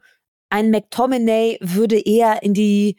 ein 0.50 0.70
McTominay 0.70 1.58
würde 1.60 1.98
eher 1.98 2.42
in 2.42 2.54
die 2.54 2.96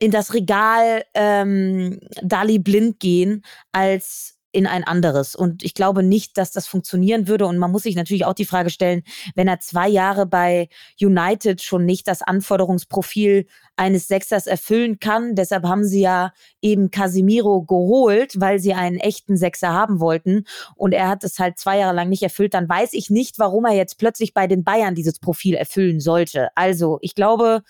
in 0.00 0.10
das 0.12 0.32
Regal 0.32 1.04
ähm, 1.14 2.00
Dali 2.22 2.58
blind 2.58 3.00
gehen 3.00 3.44
als 3.72 4.37
in 4.52 4.66
ein 4.66 4.84
anderes. 4.84 5.34
Und 5.34 5.62
ich 5.62 5.74
glaube 5.74 6.02
nicht, 6.02 6.38
dass 6.38 6.50
das 6.52 6.66
funktionieren 6.66 7.28
würde. 7.28 7.46
Und 7.46 7.58
man 7.58 7.70
muss 7.70 7.82
sich 7.82 7.96
natürlich 7.96 8.24
auch 8.24 8.34
die 8.34 8.44
Frage 8.44 8.70
stellen, 8.70 9.02
wenn 9.34 9.48
er 9.48 9.60
zwei 9.60 9.88
Jahre 9.88 10.26
bei 10.26 10.68
United 11.00 11.62
schon 11.62 11.84
nicht 11.84 12.08
das 12.08 12.22
Anforderungsprofil 12.22 13.46
eines 13.76 14.08
Sechsers 14.08 14.46
erfüllen 14.46 14.98
kann. 15.00 15.34
Deshalb 15.34 15.64
haben 15.64 15.84
sie 15.84 16.00
ja 16.00 16.32
eben 16.62 16.90
Casimiro 16.90 17.62
geholt, 17.62 18.40
weil 18.40 18.58
sie 18.58 18.74
einen 18.74 18.98
echten 18.98 19.36
Sechser 19.36 19.72
haben 19.72 20.00
wollten. 20.00 20.44
Und 20.76 20.92
er 20.92 21.08
hat 21.08 21.24
es 21.24 21.38
halt 21.38 21.58
zwei 21.58 21.78
Jahre 21.78 21.94
lang 21.94 22.08
nicht 22.08 22.22
erfüllt. 22.22 22.54
Dann 22.54 22.68
weiß 22.68 22.94
ich 22.94 23.10
nicht, 23.10 23.38
warum 23.38 23.66
er 23.66 23.74
jetzt 23.74 23.98
plötzlich 23.98 24.34
bei 24.34 24.46
den 24.46 24.64
Bayern 24.64 24.94
dieses 24.94 25.18
Profil 25.18 25.54
erfüllen 25.54 26.00
sollte. 26.00 26.48
Also, 26.54 26.98
ich 27.02 27.14
glaube, 27.14 27.62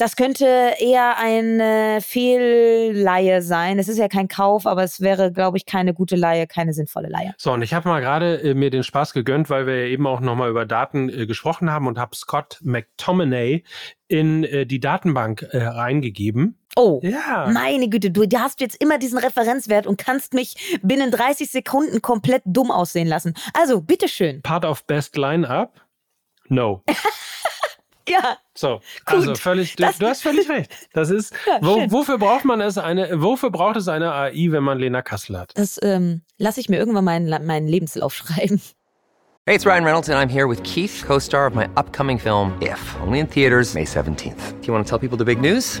das 0.00 0.16
könnte 0.16 0.46
eher 0.78 1.18
eine 1.18 1.98
Fehlleihe 2.00 3.42
sein. 3.42 3.78
Es 3.78 3.86
ist 3.86 3.98
ja 3.98 4.08
kein 4.08 4.28
Kauf, 4.28 4.66
aber 4.66 4.82
es 4.82 5.02
wäre, 5.02 5.30
glaube 5.30 5.58
ich, 5.58 5.66
keine 5.66 5.92
gute 5.92 6.16
Leihe, 6.16 6.46
keine 6.46 6.72
sinnvolle 6.72 7.08
Leihe. 7.08 7.34
So, 7.36 7.52
und 7.52 7.60
ich 7.60 7.74
habe 7.74 7.86
mal 7.86 8.00
gerade 8.00 8.40
äh, 8.40 8.54
mir 8.54 8.70
den 8.70 8.82
Spaß 8.82 9.12
gegönnt, 9.12 9.50
weil 9.50 9.66
wir 9.66 9.84
ja 9.84 9.92
eben 9.92 10.06
auch 10.06 10.20
nochmal 10.20 10.48
über 10.48 10.64
Daten 10.64 11.10
äh, 11.10 11.26
gesprochen 11.26 11.70
haben 11.70 11.86
und 11.86 11.98
habe 11.98 12.16
Scott 12.16 12.58
McTominay 12.62 13.62
in 14.08 14.44
äh, 14.44 14.64
die 14.64 14.80
Datenbank 14.80 15.46
äh, 15.50 15.64
reingegeben. 15.64 16.56
Oh, 16.76 17.00
ja. 17.02 17.50
meine 17.52 17.90
Güte, 17.90 18.10
du, 18.10 18.26
du 18.26 18.40
hast 18.40 18.62
jetzt 18.62 18.80
immer 18.80 18.96
diesen 18.96 19.18
Referenzwert 19.18 19.86
und 19.86 19.98
kannst 19.98 20.32
mich 20.32 20.80
binnen 20.82 21.10
30 21.10 21.50
Sekunden 21.50 22.00
komplett 22.00 22.42
dumm 22.46 22.70
aussehen 22.70 23.08
lassen. 23.08 23.34
Also, 23.52 23.82
bitteschön. 23.82 24.40
Part 24.40 24.64
of 24.64 24.86
Best 24.86 25.18
Lineup? 25.18 25.78
No. 26.48 26.82
Ja. 28.10 28.38
So, 28.54 28.80
Gut, 29.06 29.16
also 29.16 29.34
völlig, 29.36 29.76
du, 29.76 29.86
du, 29.98 30.06
hast 30.06 30.22
völlig 30.22 30.48
recht. 30.48 30.70
Das 30.92 31.10
ist, 31.10 31.32
ja, 31.46 31.58
wo, 31.62 31.90
wofür 31.90 32.18
braucht 32.18 32.44
man 32.44 32.60
es 32.60 32.76
eine, 32.76 33.22
wofür 33.22 33.50
braucht 33.50 33.76
es 33.76 33.88
eine 33.88 34.12
AI, 34.12 34.48
wenn 34.50 34.64
man 34.64 34.78
Lena 34.78 35.00
Kassel 35.00 35.38
hat? 35.38 35.52
Das 35.56 35.78
ähm, 35.82 36.22
lasse 36.38 36.60
ich 36.60 36.68
mir 36.68 36.78
irgendwann 36.78 37.04
meinen, 37.04 37.46
meinen 37.46 37.68
Lebenslauf 37.68 38.14
schreiben. 38.14 38.60
Hey, 39.46 39.54
it's 39.54 39.64
Ryan 39.64 39.84
Reynolds, 39.84 40.08
and 40.08 40.18
I'm 40.18 40.28
here 40.28 40.48
with 40.48 40.62
Keith, 40.64 41.02
co 41.06 41.18
star 41.18 41.46
of 41.46 41.54
my 41.54 41.66
upcoming 41.76 42.18
film, 42.18 42.52
If, 42.60 42.78
only 43.00 43.20
in 43.20 43.26
theaters, 43.26 43.74
May 43.74 43.84
17th. 43.84 44.60
Do 44.60 44.66
you 44.66 44.74
want 44.74 44.86
to 44.86 44.88
tell 44.88 44.98
people 44.98 45.16
the 45.16 45.24
big 45.24 45.40
news? 45.40 45.80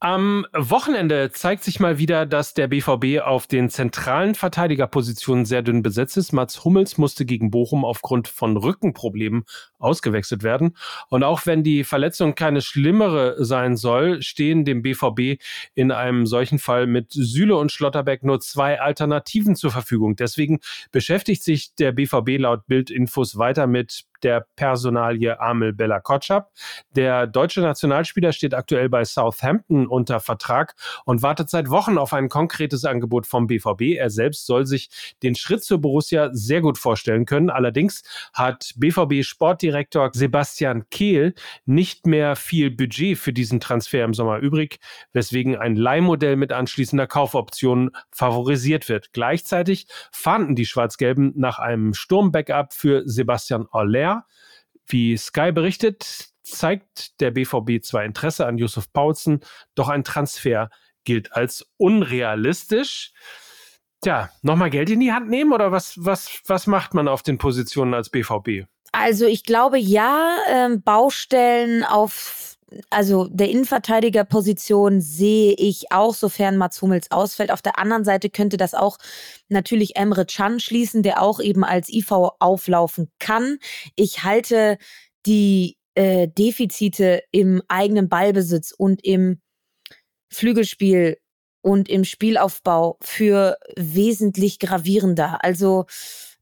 Am 0.00 0.46
Wochenende 0.52 1.32
zeigt 1.32 1.64
sich 1.64 1.80
mal 1.80 1.98
wieder, 1.98 2.24
dass 2.24 2.54
der 2.54 2.68
BVB 2.68 3.20
auf 3.20 3.48
den 3.48 3.68
zentralen 3.68 4.36
Verteidigerpositionen 4.36 5.44
sehr 5.44 5.62
dünn 5.62 5.82
besetzt 5.82 6.16
ist. 6.16 6.32
Mats 6.32 6.64
Hummels 6.64 6.98
musste 6.98 7.24
gegen 7.24 7.50
Bochum 7.50 7.84
aufgrund 7.84 8.28
von 8.28 8.56
Rückenproblemen 8.56 9.42
ausgewechselt 9.80 10.44
werden. 10.44 10.76
Und 11.08 11.24
auch 11.24 11.46
wenn 11.46 11.64
die 11.64 11.82
Verletzung 11.82 12.36
keine 12.36 12.60
schlimmere 12.60 13.44
sein 13.44 13.76
soll, 13.76 14.22
stehen 14.22 14.64
dem 14.64 14.82
BVB 14.82 15.42
in 15.74 15.90
einem 15.90 16.26
solchen 16.26 16.60
Fall 16.60 16.86
mit 16.86 17.10
Süle 17.10 17.56
und 17.56 17.72
Schlotterbeck 17.72 18.22
nur 18.22 18.38
zwei 18.38 18.80
Alternativen 18.80 19.56
zur 19.56 19.72
Verfügung. 19.72 20.14
Deswegen 20.14 20.60
beschäftigt 20.92 21.42
sich 21.42 21.74
der 21.74 21.90
BVB 21.90 22.38
laut 22.38 22.68
Bildinfos 22.68 23.36
weiter 23.36 23.66
mit 23.66 24.04
der 24.22 24.46
Personalie 24.56 25.40
Amel 25.40 25.72
Bella 25.72 26.00
Kotschap. 26.00 26.50
Der 26.94 27.26
deutsche 27.26 27.60
Nationalspieler 27.60 28.32
steht 28.32 28.54
aktuell 28.54 28.88
bei 28.88 29.04
Southampton 29.04 29.86
unter 29.86 30.20
Vertrag 30.20 30.74
und 31.04 31.22
wartet 31.22 31.50
seit 31.50 31.70
Wochen 31.70 31.98
auf 31.98 32.12
ein 32.12 32.28
konkretes 32.28 32.84
Angebot 32.84 33.26
vom 33.26 33.46
BVB. 33.46 33.96
Er 33.96 34.10
selbst 34.10 34.46
soll 34.46 34.66
sich 34.66 34.90
den 35.22 35.34
Schritt 35.34 35.62
zur 35.64 35.80
Borussia 35.80 36.30
sehr 36.32 36.60
gut 36.60 36.78
vorstellen 36.78 37.26
können. 37.26 37.50
Allerdings 37.50 38.02
hat 38.32 38.72
BVB 38.76 39.24
Sportdirektor 39.24 40.10
Sebastian 40.12 40.88
Kehl 40.90 41.34
nicht 41.64 42.06
mehr 42.06 42.36
viel 42.36 42.70
Budget 42.70 43.18
für 43.18 43.32
diesen 43.32 43.60
Transfer 43.60 44.04
im 44.04 44.14
Sommer 44.14 44.38
übrig, 44.38 44.78
weswegen 45.12 45.56
ein 45.56 45.76
Leihmodell 45.76 46.36
mit 46.36 46.52
anschließender 46.52 47.06
Kaufoption 47.06 47.90
favorisiert 48.10 48.88
wird. 48.88 49.12
Gleichzeitig 49.12 49.86
fahnden 50.12 50.54
die 50.54 50.66
Schwarz-Gelben 50.66 51.32
nach 51.36 51.58
einem 51.58 51.94
Sturm-Backup 51.94 52.72
für 52.72 53.02
Sebastian 53.06 53.66
Aller 54.08 54.26
wie 54.90 55.16
Sky 55.16 55.52
berichtet, 55.52 56.30
zeigt 56.42 57.20
der 57.20 57.30
BVB 57.30 57.82
zwar 57.82 58.04
Interesse 58.04 58.46
an 58.46 58.56
Yusuf 58.56 58.90
Paulsen, 58.92 59.40
doch 59.74 59.90
ein 59.90 60.02
Transfer 60.02 60.70
gilt 61.04 61.32
als 61.34 61.66
unrealistisch. 61.76 63.12
Tja, 64.00 64.30
nochmal 64.40 64.70
Geld 64.70 64.88
in 64.88 65.00
die 65.00 65.12
Hand 65.12 65.28
nehmen 65.28 65.52
oder 65.52 65.72
was, 65.72 65.94
was, 65.98 66.40
was 66.46 66.66
macht 66.66 66.94
man 66.94 67.06
auf 67.06 67.22
den 67.22 67.36
Positionen 67.36 67.92
als 67.92 68.08
BVB? 68.08 68.66
Also 68.92 69.26
ich 69.26 69.44
glaube 69.44 69.78
ja, 69.78 70.38
ähm, 70.48 70.82
Baustellen 70.82 71.84
auf 71.84 72.56
also 72.90 73.28
der 73.28 73.50
Innenverteidigerposition 73.50 75.00
sehe 75.00 75.54
ich 75.54 75.90
auch, 75.90 76.14
sofern 76.14 76.56
Mats 76.56 76.82
Hummels 76.82 77.10
ausfällt. 77.10 77.50
Auf 77.50 77.62
der 77.62 77.78
anderen 77.78 78.04
Seite 78.04 78.30
könnte 78.30 78.56
das 78.56 78.74
auch 78.74 78.98
natürlich 79.48 79.96
Emre 79.96 80.26
Can 80.26 80.60
schließen, 80.60 81.02
der 81.02 81.22
auch 81.22 81.40
eben 81.40 81.64
als 81.64 81.88
IV 81.88 82.10
auflaufen 82.38 83.10
kann. 83.18 83.58
Ich 83.96 84.24
halte 84.24 84.78
die 85.26 85.76
äh, 85.94 86.28
Defizite 86.28 87.22
im 87.32 87.62
eigenen 87.68 88.08
Ballbesitz 88.08 88.72
und 88.76 89.04
im 89.04 89.40
Flügelspiel 90.30 91.18
und 91.62 91.88
im 91.88 92.04
Spielaufbau 92.04 92.98
für 93.00 93.58
wesentlich 93.76 94.58
gravierender. 94.58 95.42
Also 95.42 95.86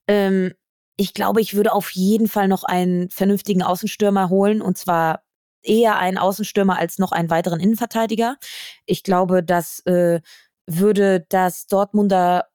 ähm, 0.08 0.52
ich 0.96 1.14
glaube, 1.14 1.40
ich 1.40 1.54
würde 1.54 1.72
auf 1.72 1.90
jeden 1.90 2.28
Fall 2.28 2.48
noch 2.48 2.64
einen 2.64 3.10
vernünftigen 3.10 3.62
Außenstürmer 3.62 4.28
holen 4.28 4.62
und 4.62 4.78
zwar 4.78 5.25
eher 5.66 5.98
einen 5.98 6.18
Außenstürmer 6.18 6.78
als 6.78 6.98
noch 6.98 7.12
einen 7.12 7.30
weiteren 7.30 7.60
Innenverteidiger. 7.60 8.36
Ich 8.86 9.02
glaube, 9.02 9.42
das 9.42 9.80
äh, 9.86 10.20
würde 10.66 11.26
das 11.28 11.66
Dortmunder 11.66 12.46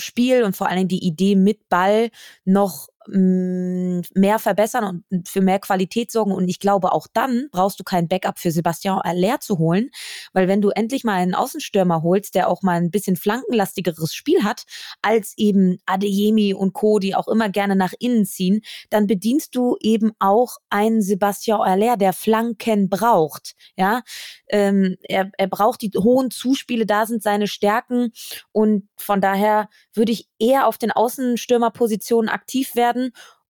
Spiel 0.00 0.44
und 0.44 0.56
vor 0.56 0.68
allen 0.68 0.76
Dingen 0.76 0.88
die 0.88 1.04
Idee 1.04 1.34
mit 1.34 1.68
Ball 1.68 2.10
noch 2.44 2.88
Mm, 3.10 4.02
mehr 4.14 4.38
verbessern 4.38 5.02
und 5.10 5.28
für 5.28 5.40
mehr 5.40 5.58
Qualität 5.58 6.10
sorgen. 6.10 6.32
Und 6.32 6.46
ich 6.48 6.58
glaube, 6.58 6.92
auch 6.92 7.06
dann 7.10 7.48
brauchst 7.50 7.80
du 7.80 7.84
kein 7.84 8.06
Backup 8.06 8.38
für 8.38 8.50
Sebastian 8.50 9.00
Aller 9.00 9.40
zu 9.40 9.56
holen, 9.56 9.88
weil 10.34 10.46
wenn 10.46 10.60
du 10.60 10.68
endlich 10.68 11.04
mal 11.04 11.14
einen 11.14 11.34
Außenstürmer 11.34 12.02
holst, 12.02 12.34
der 12.34 12.48
auch 12.48 12.60
mal 12.60 12.76
ein 12.76 12.90
bisschen 12.90 13.16
flankenlastigeres 13.16 14.12
Spiel 14.12 14.44
hat, 14.44 14.64
als 15.00 15.32
eben 15.38 15.78
Adeyemi 15.86 16.52
und 16.52 16.74
Co., 16.74 16.98
die 16.98 17.14
auch 17.14 17.28
immer 17.28 17.48
gerne 17.48 17.76
nach 17.76 17.94
innen 17.98 18.26
ziehen, 18.26 18.60
dann 18.90 19.06
bedienst 19.06 19.56
du 19.56 19.76
eben 19.80 20.12
auch 20.18 20.58
einen 20.68 21.00
Sebastian 21.00 21.62
Aller, 21.62 21.96
der 21.96 22.12
Flanken 22.12 22.90
braucht. 22.90 23.54
Ja, 23.76 24.02
ähm, 24.48 24.96
er, 25.02 25.30
er 25.38 25.48
braucht 25.48 25.80
die 25.80 25.92
hohen 25.96 26.30
Zuspiele, 26.30 26.84
da 26.84 27.06
sind 27.06 27.22
seine 27.22 27.46
Stärken 27.46 28.12
und 28.52 28.88
von 28.96 29.22
daher 29.22 29.70
würde 29.94 30.12
ich 30.12 30.28
eher 30.38 30.66
auf 30.66 30.78
den 30.78 30.92
Außenstürmerpositionen 30.92 32.28
aktiv 32.28 32.74
werden. 32.74 32.97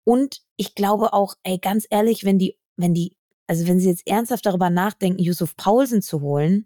Und 0.03 0.41
ich 0.55 0.75
glaube 0.75 1.13
auch, 1.13 1.35
ey, 1.43 1.57
ganz 1.59 1.85
ehrlich, 1.89 2.25
wenn 2.25 2.39
die, 2.39 2.57
wenn 2.77 2.93
die, 2.93 3.15
also 3.47 3.67
wenn 3.67 3.79
sie 3.79 3.89
jetzt 3.89 4.07
ernsthaft 4.07 4.45
darüber 4.45 4.69
nachdenken, 4.69 5.21
Yusuf 5.21 5.55
Paulsen 5.55 6.01
zu 6.01 6.21
holen, 6.21 6.65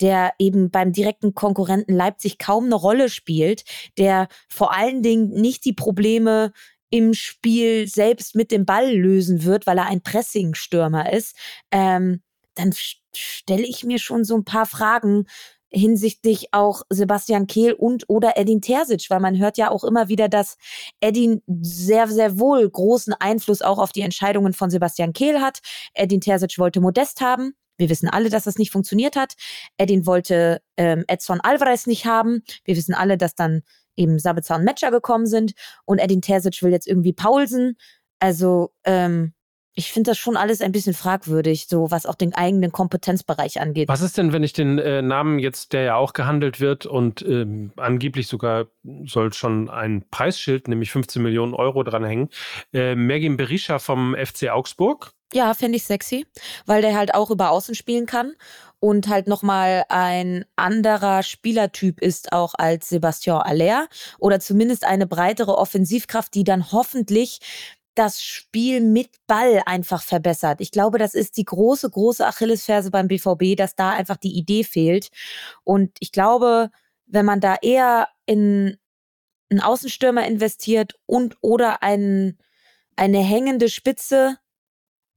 der 0.00 0.32
eben 0.38 0.70
beim 0.70 0.92
direkten 0.92 1.34
Konkurrenten 1.34 1.94
Leipzig 1.94 2.38
kaum 2.38 2.64
eine 2.64 2.74
Rolle 2.74 3.08
spielt, 3.10 3.64
der 3.98 4.28
vor 4.48 4.74
allen 4.74 5.02
Dingen 5.02 5.28
nicht 5.30 5.64
die 5.64 5.72
Probleme 5.72 6.52
im 6.90 7.14
Spiel 7.14 7.86
selbst 7.86 8.34
mit 8.34 8.50
dem 8.50 8.64
Ball 8.66 8.92
lösen 8.92 9.44
wird, 9.44 9.66
weil 9.66 9.78
er 9.78 9.86
ein 9.86 10.02
Pressing-Stürmer 10.02 11.12
ist, 11.12 11.36
ähm, 11.70 12.22
dann 12.54 12.72
stelle 13.14 13.62
ich 13.62 13.84
mir 13.84 13.98
schon 13.98 14.24
so 14.24 14.36
ein 14.36 14.44
paar 14.44 14.66
Fragen, 14.66 15.26
hinsichtlich 15.70 16.48
auch 16.52 16.82
Sebastian 16.90 17.46
Kehl 17.46 17.72
und 17.72 18.04
oder 18.08 18.36
Edin 18.36 18.60
Terzic, 18.60 19.06
weil 19.08 19.20
man 19.20 19.38
hört 19.38 19.56
ja 19.56 19.70
auch 19.70 19.84
immer 19.84 20.08
wieder, 20.08 20.28
dass 20.28 20.56
Edin 21.00 21.42
sehr, 21.46 22.08
sehr 22.08 22.38
wohl 22.38 22.68
großen 22.68 23.14
Einfluss 23.18 23.62
auch 23.62 23.78
auf 23.78 23.92
die 23.92 24.02
Entscheidungen 24.02 24.52
von 24.52 24.70
Sebastian 24.70 25.12
Kehl 25.12 25.40
hat. 25.40 25.60
Edin 25.94 26.20
Terzic 26.20 26.58
wollte 26.58 26.80
Modest 26.80 27.20
haben. 27.20 27.54
Wir 27.78 27.88
wissen 27.88 28.08
alle, 28.08 28.28
dass 28.28 28.44
das 28.44 28.58
nicht 28.58 28.70
funktioniert 28.70 29.16
hat. 29.16 29.34
Edin 29.78 30.06
wollte 30.06 30.60
ähm, 30.76 31.04
Edson 31.08 31.40
Alvarez 31.40 31.86
nicht 31.86 32.04
haben. 32.04 32.42
Wir 32.64 32.76
wissen 32.76 32.94
alle, 32.94 33.16
dass 33.16 33.34
dann 33.34 33.62
eben 33.96 34.18
Sabitzer 34.18 34.56
und 34.56 34.64
Matcher 34.64 34.90
gekommen 34.90 35.26
sind. 35.26 35.52
Und 35.86 35.98
Edin 35.98 36.20
Terzic 36.20 36.62
will 36.62 36.72
jetzt 36.72 36.86
irgendwie 36.86 37.12
Paulsen. 37.12 37.76
Also, 38.18 38.72
ähm, 38.84 39.32
ich 39.74 39.92
finde 39.92 40.10
das 40.10 40.18
schon 40.18 40.36
alles 40.36 40.60
ein 40.60 40.72
bisschen 40.72 40.94
fragwürdig, 40.94 41.66
so 41.68 41.90
was 41.90 42.06
auch 42.06 42.14
den 42.14 42.34
eigenen 42.34 42.72
Kompetenzbereich 42.72 43.60
angeht. 43.60 43.88
Was 43.88 44.02
ist 44.02 44.18
denn, 44.18 44.32
wenn 44.32 44.42
ich 44.42 44.52
den 44.52 44.78
äh, 44.78 45.00
Namen 45.02 45.38
jetzt, 45.38 45.72
der 45.72 45.82
ja 45.82 45.96
auch 45.96 46.12
gehandelt 46.12 46.60
wird 46.60 46.86
und 46.86 47.22
ähm, 47.22 47.72
angeblich 47.76 48.26
sogar 48.26 48.66
soll 49.04 49.32
schon 49.32 49.68
ein 49.70 50.04
Preisschild, 50.10 50.68
nämlich 50.68 50.90
15 50.90 51.22
Millionen 51.22 51.54
Euro 51.54 51.82
dranhängen, 51.82 52.30
äh, 52.72 52.94
Mergin 52.94 53.36
Berisha 53.36 53.78
vom 53.78 54.16
FC 54.16 54.48
Augsburg? 54.50 55.12
Ja, 55.32 55.54
finde 55.54 55.76
ich 55.76 55.84
sexy, 55.84 56.26
weil 56.66 56.82
der 56.82 56.96
halt 56.96 57.14
auch 57.14 57.30
über 57.30 57.50
Außen 57.50 57.76
spielen 57.76 58.06
kann 58.06 58.34
und 58.80 59.06
halt 59.06 59.28
nochmal 59.28 59.84
ein 59.88 60.44
anderer 60.56 61.22
Spielertyp 61.22 62.00
ist 62.00 62.32
auch 62.32 62.54
als 62.56 62.88
Sebastian 62.88 63.40
Aller 63.42 63.86
oder 64.18 64.40
zumindest 64.40 64.84
eine 64.84 65.06
breitere 65.06 65.56
Offensivkraft, 65.56 66.34
die 66.34 66.42
dann 66.42 66.72
hoffentlich 66.72 67.40
das 68.00 68.22
Spiel 68.22 68.80
mit 68.80 69.10
Ball 69.26 69.62
einfach 69.66 70.02
verbessert. 70.02 70.62
Ich 70.62 70.70
glaube, 70.70 70.96
das 70.96 71.12
ist 71.12 71.36
die 71.36 71.44
große, 71.44 71.90
große 71.90 72.26
Achillesferse 72.26 72.90
beim 72.90 73.08
BVB, 73.08 73.56
dass 73.58 73.76
da 73.76 73.90
einfach 73.90 74.16
die 74.16 74.38
Idee 74.38 74.64
fehlt. 74.64 75.10
Und 75.64 75.98
ich 76.00 76.10
glaube, 76.10 76.70
wenn 77.04 77.26
man 77.26 77.40
da 77.40 77.56
eher 77.60 78.08
in 78.24 78.78
einen 79.50 79.60
Außenstürmer 79.60 80.26
investiert 80.26 80.94
und 81.04 81.36
oder 81.42 81.82
einen, 81.82 82.38
eine 82.96 83.18
hängende 83.18 83.68
Spitze, 83.68 84.38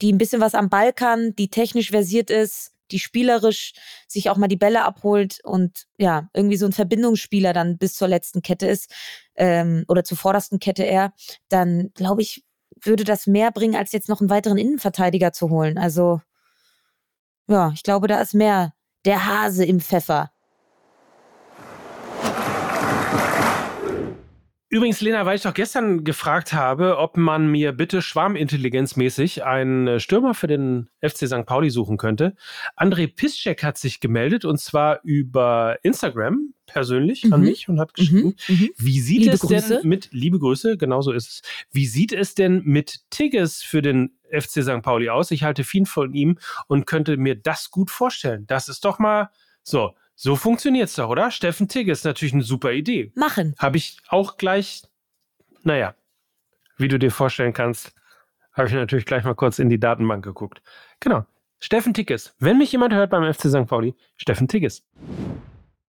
die 0.01 0.11
ein 0.11 0.17
bisschen 0.17 0.41
was 0.41 0.53
am 0.53 0.69
Ball 0.69 0.91
kann, 0.91 1.33
die 1.37 1.47
technisch 1.47 1.91
versiert 1.91 2.29
ist, 2.29 2.73
die 2.91 2.99
spielerisch 2.99 3.71
sich 4.09 4.29
auch 4.29 4.35
mal 4.35 4.49
die 4.49 4.57
Bälle 4.57 4.83
abholt 4.83 5.39
und 5.45 5.85
ja, 5.97 6.27
irgendwie 6.33 6.57
so 6.57 6.65
ein 6.65 6.73
Verbindungsspieler 6.73 7.53
dann 7.53 7.77
bis 7.77 7.93
zur 7.93 8.09
letzten 8.09 8.41
Kette 8.41 8.67
ist 8.67 8.93
ähm, 9.35 9.85
oder 9.87 10.03
zur 10.03 10.17
vordersten 10.17 10.59
Kette 10.59 10.83
eher, 10.83 11.13
dann 11.47 11.91
glaube 11.93 12.23
ich, 12.23 12.43
würde 12.85 13.03
das 13.03 13.27
mehr 13.27 13.51
bringen, 13.51 13.75
als 13.75 13.91
jetzt 13.91 14.09
noch 14.09 14.19
einen 14.19 14.29
weiteren 14.29 14.57
Innenverteidiger 14.57 15.33
zu 15.33 15.49
holen. 15.49 15.77
Also, 15.77 16.21
ja, 17.47 17.71
ich 17.73 17.83
glaube, 17.83 18.07
da 18.07 18.21
ist 18.21 18.33
mehr 18.33 18.73
der 19.05 19.25
Hase 19.25 19.65
im 19.65 19.79
Pfeffer. 19.79 20.31
Übrigens, 24.73 25.01
Lena, 25.01 25.23
weil 25.27 25.35
ich 25.35 25.43
doch 25.43 25.53
gestern 25.53 26.03
gefragt 26.03 26.51
habe, 26.51 26.97
ob 26.97 27.15
man 27.15 27.45
mir 27.45 27.73
bitte 27.73 28.01
schwarmintelligenzmäßig 28.01 29.43
einen 29.43 29.87
äh, 29.87 29.99
Stürmer 29.99 30.33
für 30.33 30.47
den 30.47 30.89
FC 30.99 31.27
St. 31.27 31.45
Pauli 31.45 31.69
suchen 31.69 31.97
könnte. 31.97 32.35
André 32.75 33.05
Piszczek 33.05 33.61
hat 33.61 33.77
sich 33.77 33.99
gemeldet 33.99 34.45
und 34.45 34.59
zwar 34.59 34.99
über 35.03 35.77
Instagram 35.83 36.55
persönlich 36.65 37.23
mhm. 37.23 37.33
an 37.33 37.41
mich 37.41 37.69
und 37.69 37.79
hat 37.79 37.89
mhm. 37.89 38.01
geschrieben, 38.01 38.35
mhm. 38.47 38.69
wie 38.75 38.99
sieht 38.99 39.19
liebe 39.19 39.33
es 39.35 39.41
Grüße. 39.41 39.79
denn 39.81 39.87
mit, 39.87 40.09
liebe 40.11 40.39
Grüße, 40.39 40.75
genauso 40.75 41.11
ist 41.11 41.27
es, 41.27 41.41
wie 41.71 41.85
sieht 41.85 42.11
es 42.11 42.33
denn 42.33 42.63
mit 42.63 43.01
Tigges 43.11 43.61
für 43.61 43.83
den 43.83 44.17
FC 44.31 44.63
St. 44.63 44.81
Pauli 44.81 45.09
aus? 45.09 45.29
Ich 45.29 45.43
halte 45.43 45.63
viel 45.63 45.85
von 45.85 46.15
ihm 46.15 46.39
und 46.65 46.87
könnte 46.87 47.17
mir 47.17 47.35
das 47.35 47.69
gut 47.69 47.91
vorstellen. 47.91 48.47
Das 48.47 48.69
ist 48.69 48.83
doch 48.85 48.97
mal 48.97 49.29
so. 49.61 49.93
So 50.15 50.35
funktioniert's 50.35 50.95
doch, 50.95 51.09
oder? 51.09 51.31
Steffen 51.31 51.67
Tigge 51.67 51.91
ist 51.91 52.05
natürlich 52.05 52.33
eine 52.33 52.43
super 52.43 52.71
Idee. 52.71 53.11
Machen. 53.15 53.55
Habe 53.57 53.77
ich 53.77 53.97
auch 54.07 54.37
gleich, 54.37 54.83
naja, 55.63 55.95
wie 56.77 56.87
du 56.87 56.99
dir 56.99 57.11
vorstellen 57.11 57.53
kannst, 57.53 57.93
habe 58.53 58.67
ich 58.67 58.73
natürlich 58.73 59.05
gleich 59.05 59.23
mal 59.23 59.35
kurz 59.35 59.59
in 59.59 59.69
die 59.69 59.79
Datenbank 59.79 60.23
geguckt. 60.23 60.61
Genau. 60.99 61.25
Steffen 61.59 61.93
Tigges. 61.93 62.35
Wenn 62.39 62.57
mich 62.57 62.71
jemand 62.71 62.93
hört 62.93 63.09
beim 63.09 63.31
FC 63.33 63.49
St. 63.49 63.67
Pauli, 63.67 63.95
Steffen 64.17 64.47
Tigges. 64.47 64.85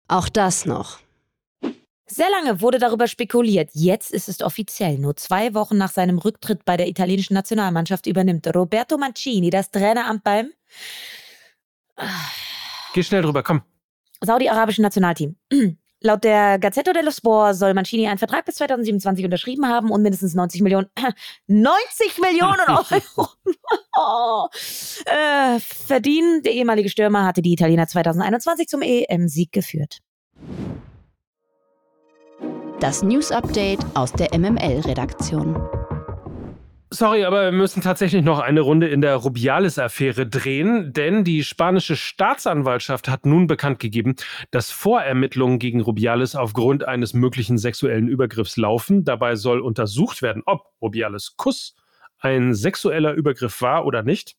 Auch 0.08 0.30
das 0.30 0.66
noch. 0.66 1.00
Sehr 2.08 2.30
lange 2.30 2.62
wurde 2.62 2.78
darüber 2.78 3.08
spekuliert. 3.08 3.72
Jetzt 3.74 4.12
ist 4.12 4.30
es 4.30 4.42
offiziell. 4.42 5.00
Nur 5.00 5.16
zwei 5.16 5.56
Wochen 5.56 5.76
nach 5.78 5.90
seinem 5.90 6.20
Rücktritt 6.20 6.64
bei 6.64 6.78
der 6.78 6.88
italienischen 6.88 7.34
Nationalmannschaft 7.34 8.06
übernimmt 8.06 8.48
Roberto 8.56 8.98
Mancini 8.98 9.50
das 9.50 9.72
Traineramt 9.72 10.24
beim. 10.24 10.52
Geh 12.94 13.02
schnell 13.02 13.24
drüber, 13.24 13.42
komm 13.42 13.64
saudi-arabischen 14.22 14.84
Nationalteam. 14.84 15.36
Laut 16.02 16.24
der 16.24 16.60
Gazzetta 16.60 16.94
dello 16.94 17.10
Sport 17.10 17.56
soll 17.56 17.74
Mancini 17.74 18.08
einen 18.08 18.20
Vertrag 18.20 18.46
bis 18.46 18.56
2027 18.56 19.26
unterschrieben 19.26 19.68
haben 19.68 19.90
und 19.90 20.04
mindestens 20.04 20.36
90 20.36 20.62
Millionen, 20.62 20.88
90 21.48 22.20
Millionen 22.22 22.62
Euro 22.68 23.26
äh, 25.06 25.60
verdienen. 25.60 26.44
Der 26.44 26.54
ehemalige 26.54 26.90
Stürmer 26.90 27.26
hatte 27.26 27.42
die 27.42 27.54
Italiener 27.54 27.88
2021 27.88 28.68
zum 28.68 28.82
EM-Sieg 28.84 29.52
geführt. 29.52 30.00
Das 32.80 33.02
News 33.02 33.32
Update 33.32 33.84
aus 33.96 34.12
der 34.12 34.38
MML-Redaktion. 34.38 35.85
Sorry, 36.96 37.26
aber 37.26 37.44
wir 37.44 37.52
müssen 37.52 37.82
tatsächlich 37.82 38.24
noch 38.24 38.40
eine 38.40 38.62
Runde 38.62 38.88
in 38.88 39.02
der 39.02 39.18
Rubiales-Affäre 39.18 40.28
drehen, 40.28 40.94
denn 40.94 41.26
die 41.26 41.44
spanische 41.44 41.98
Staatsanwaltschaft 41.98 43.10
hat 43.10 43.26
nun 43.26 43.48
bekannt 43.48 43.80
gegeben, 43.80 44.16
dass 44.52 44.72
Vorermittlungen 44.72 45.60
gegen 45.60 45.82
Rubiales 45.82 46.38
aufgrund 46.38 46.88
eines 46.88 47.14
möglichen 47.14 47.58
sexuellen 47.58 48.08
Übergriffs 48.08 48.56
laufen. 48.56 49.04
Dabei 49.04 49.36
soll 49.36 49.60
untersucht 49.60 50.22
werden, 50.22 50.42
ob 50.46 50.72
Rubiales 50.82 51.36
Kuss 51.36 51.76
ein 52.20 52.54
sexueller 52.54 53.12
Übergriff 53.12 53.62
war 53.62 53.86
oder 53.86 54.02
nicht. 54.02 54.38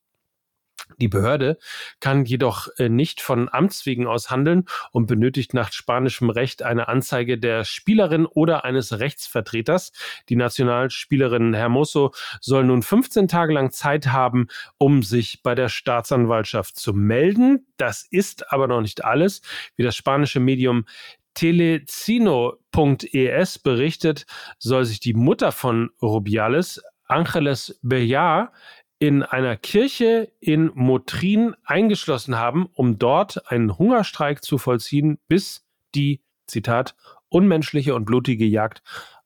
Die 0.98 1.08
Behörde 1.08 1.58
kann 2.00 2.24
jedoch 2.24 2.68
äh, 2.78 2.88
nicht 2.88 3.20
von 3.20 3.52
Amts 3.52 3.84
wegen 3.86 4.06
aus 4.06 4.30
handeln 4.30 4.64
und 4.92 5.06
benötigt 5.06 5.52
nach 5.52 5.72
spanischem 5.72 6.30
Recht 6.30 6.62
eine 6.62 6.86
Anzeige 6.88 7.36
der 7.38 7.64
Spielerin 7.64 8.24
oder 8.24 8.64
eines 8.64 8.98
Rechtsvertreters. 8.98 9.92
Die 10.28 10.36
Nationalspielerin 10.36 11.54
Hermoso 11.54 12.12
soll 12.40 12.64
nun 12.64 12.82
15 12.82 13.28
Tage 13.28 13.52
lang 13.52 13.72
Zeit 13.72 14.06
haben, 14.08 14.48
um 14.78 15.02
sich 15.02 15.42
bei 15.42 15.54
der 15.54 15.68
Staatsanwaltschaft 15.68 16.76
zu 16.76 16.94
melden. 16.94 17.66
Das 17.76 18.06
ist 18.08 18.50
aber 18.52 18.68
noch 18.68 18.80
nicht 18.80 19.04
alles. 19.04 19.42
Wie 19.76 19.82
das 19.82 19.96
spanische 19.96 20.40
Medium 20.40 20.86
Telecino.es 21.34 23.58
berichtet, 23.58 24.24
soll 24.58 24.86
sich 24.86 25.00
die 25.00 25.12
Mutter 25.12 25.52
von 25.52 25.90
Rubiales 26.00 26.80
Angeles 27.08 27.78
Bellar 27.82 28.52
in 28.98 29.22
einer 29.22 29.56
Kirche 29.56 30.32
in 30.40 30.70
Motrin 30.74 31.54
eingeschlossen 31.64 32.36
haben, 32.36 32.66
um 32.72 32.98
dort 32.98 33.50
einen 33.50 33.78
Hungerstreik 33.78 34.42
zu 34.42 34.58
vollziehen, 34.58 35.18
bis 35.28 35.64
die, 35.94 36.20
Zitat, 36.46 36.94
unmenschliche 37.28 37.94
und 37.94 38.04
blutige 38.04 38.46
Jagd 38.46 38.82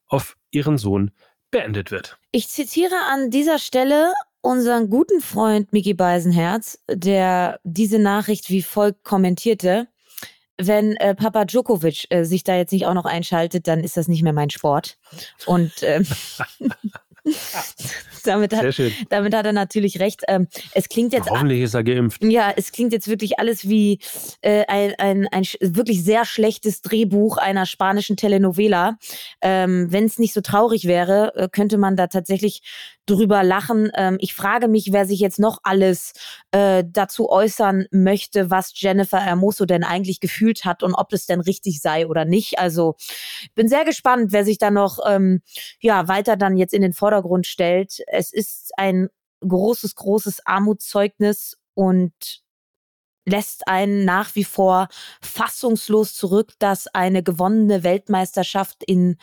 auf 0.08 0.36
ihren 0.50 0.78
Sohn 0.78 1.12
beendet 1.50 1.90
wird. 1.90 2.18
Ich 2.32 2.48
zitiere 2.48 2.94
an 3.12 3.30
dieser 3.30 3.58
Stelle 3.58 4.12
unseren 4.40 4.88
guten 4.88 5.20
Freund 5.20 5.72
Miki 5.72 5.94
Beisenherz, 5.94 6.82
der 6.88 7.60
diese 7.62 7.98
Nachricht 7.98 8.50
wie 8.50 8.62
folgt 8.62 9.04
kommentierte. 9.04 9.88
Wenn 10.56 10.96
äh, 10.96 11.14
Papa 11.14 11.44
Djokovic 11.44 12.06
äh, 12.10 12.24
sich 12.24 12.44
da 12.44 12.56
jetzt 12.56 12.72
nicht 12.72 12.86
auch 12.86 12.94
noch 12.94 13.04
einschaltet, 13.04 13.66
dann 13.66 13.80
ist 13.80 13.96
das 13.96 14.08
nicht 14.08 14.22
mehr 14.22 14.32
mein 14.32 14.50
Sport. 14.50 14.98
Und 15.46 15.82
äh, 15.82 16.02
damit, 18.24 18.54
hat, 18.54 18.74
damit 19.08 19.34
hat 19.34 19.46
er 19.46 19.52
natürlich 19.52 20.00
recht. 20.00 20.22
Ähm, 20.28 20.48
es 20.72 20.88
klingt 20.88 21.12
jetzt. 21.12 21.30
Hoffentlich 21.30 21.62
ist 21.62 21.74
er 21.74 21.84
geimpft. 21.84 22.22
Ja, 22.24 22.52
es 22.56 22.72
klingt 22.72 22.92
jetzt 22.92 23.08
wirklich 23.08 23.38
alles 23.38 23.68
wie 23.68 23.98
äh, 24.40 24.64
ein, 24.66 24.94
ein, 24.98 25.28
ein 25.28 25.44
wirklich 25.60 26.02
sehr 26.02 26.24
schlechtes 26.24 26.82
Drehbuch 26.82 27.36
einer 27.36 27.66
spanischen 27.66 28.16
Telenovela. 28.16 28.98
Ähm, 29.40 29.88
Wenn 29.90 30.04
es 30.04 30.18
nicht 30.18 30.34
so 30.34 30.40
traurig 30.40 30.86
wäre, 30.86 31.34
äh, 31.36 31.48
könnte 31.48 31.78
man 31.78 31.96
da 31.96 32.06
tatsächlich 32.06 32.62
drüber 33.06 33.42
lachen. 33.42 33.90
Ähm, 33.94 34.16
ich 34.20 34.34
frage 34.34 34.68
mich, 34.68 34.92
wer 34.92 35.06
sich 35.06 35.20
jetzt 35.20 35.38
noch 35.38 35.58
alles 35.62 36.12
äh, 36.52 36.84
dazu 36.86 37.28
äußern 37.28 37.86
möchte, 37.90 38.50
was 38.50 38.72
Jennifer 38.74 39.20
Hermoso 39.20 39.66
denn 39.66 39.84
eigentlich 39.84 40.20
gefühlt 40.20 40.64
hat 40.64 40.82
und 40.82 40.94
ob 40.94 41.12
es 41.12 41.26
denn 41.26 41.40
richtig 41.40 41.80
sei 41.80 42.06
oder 42.06 42.24
nicht. 42.24 42.58
Also 42.58 42.96
bin 43.54 43.68
sehr 43.68 43.84
gespannt, 43.84 44.32
wer 44.32 44.44
sich 44.44 44.58
da 44.58 44.70
noch 44.70 44.98
ähm, 45.06 45.42
ja 45.80 46.08
weiter 46.08 46.36
dann 46.36 46.56
jetzt 46.56 46.74
in 46.74 46.82
den 46.82 46.92
Vordergrund 46.92 47.46
stellt. 47.46 48.00
Es 48.06 48.32
ist 48.32 48.72
ein 48.76 49.08
großes, 49.40 49.94
großes 49.94 50.46
Armutszeugnis 50.46 51.56
und 51.74 52.42
lässt 53.26 53.68
einen 53.68 54.04
nach 54.04 54.34
wie 54.34 54.44
vor 54.44 54.88
fassungslos 55.22 56.14
zurück, 56.14 56.52
dass 56.58 56.86
eine 56.88 57.22
gewonnene 57.22 57.82
Weltmeisterschaft 57.82 58.82
in 58.84 59.16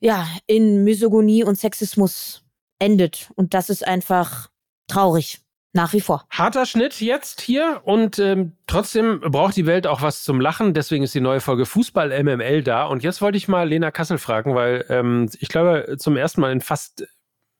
ja, 0.00 0.26
in 0.48 0.82
Misogonie 0.82 1.44
und 1.44 1.56
Sexismus 1.56 2.41
endet. 2.82 3.30
Und 3.36 3.54
das 3.54 3.70
ist 3.70 3.86
einfach 3.86 4.50
traurig. 4.88 5.38
Nach 5.74 5.94
wie 5.94 6.02
vor. 6.02 6.26
Harter 6.28 6.66
Schnitt 6.66 7.00
jetzt 7.00 7.40
hier 7.40 7.80
und 7.84 8.18
ähm, 8.18 8.52
trotzdem 8.66 9.20
braucht 9.20 9.56
die 9.56 9.64
Welt 9.64 9.86
auch 9.86 10.02
was 10.02 10.22
zum 10.22 10.38
Lachen. 10.38 10.74
Deswegen 10.74 11.02
ist 11.02 11.14
die 11.14 11.20
neue 11.22 11.40
Folge 11.40 11.64
Fußball 11.64 12.22
MML 12.22 12.62
da. 12.62 12.84
Und 12.84 13.02
jetzt 13.02 13.22
wollte 13.22 13.38
ich 13.38 13.48
mal 13.48 13.66
Lena 13.66 13.90
Kassel 13.90 14.18
fragen, 14.18 14.54
weil 14.54 14.84
ähm, 14.90 15.30
ich 15.40 15.48
glaube, 15.48 15.96
zum 15.98 16.18
ersten 16.18 16.42
Mal 16.42 16.52
in 16.52 16.60
fast 16.60 17.06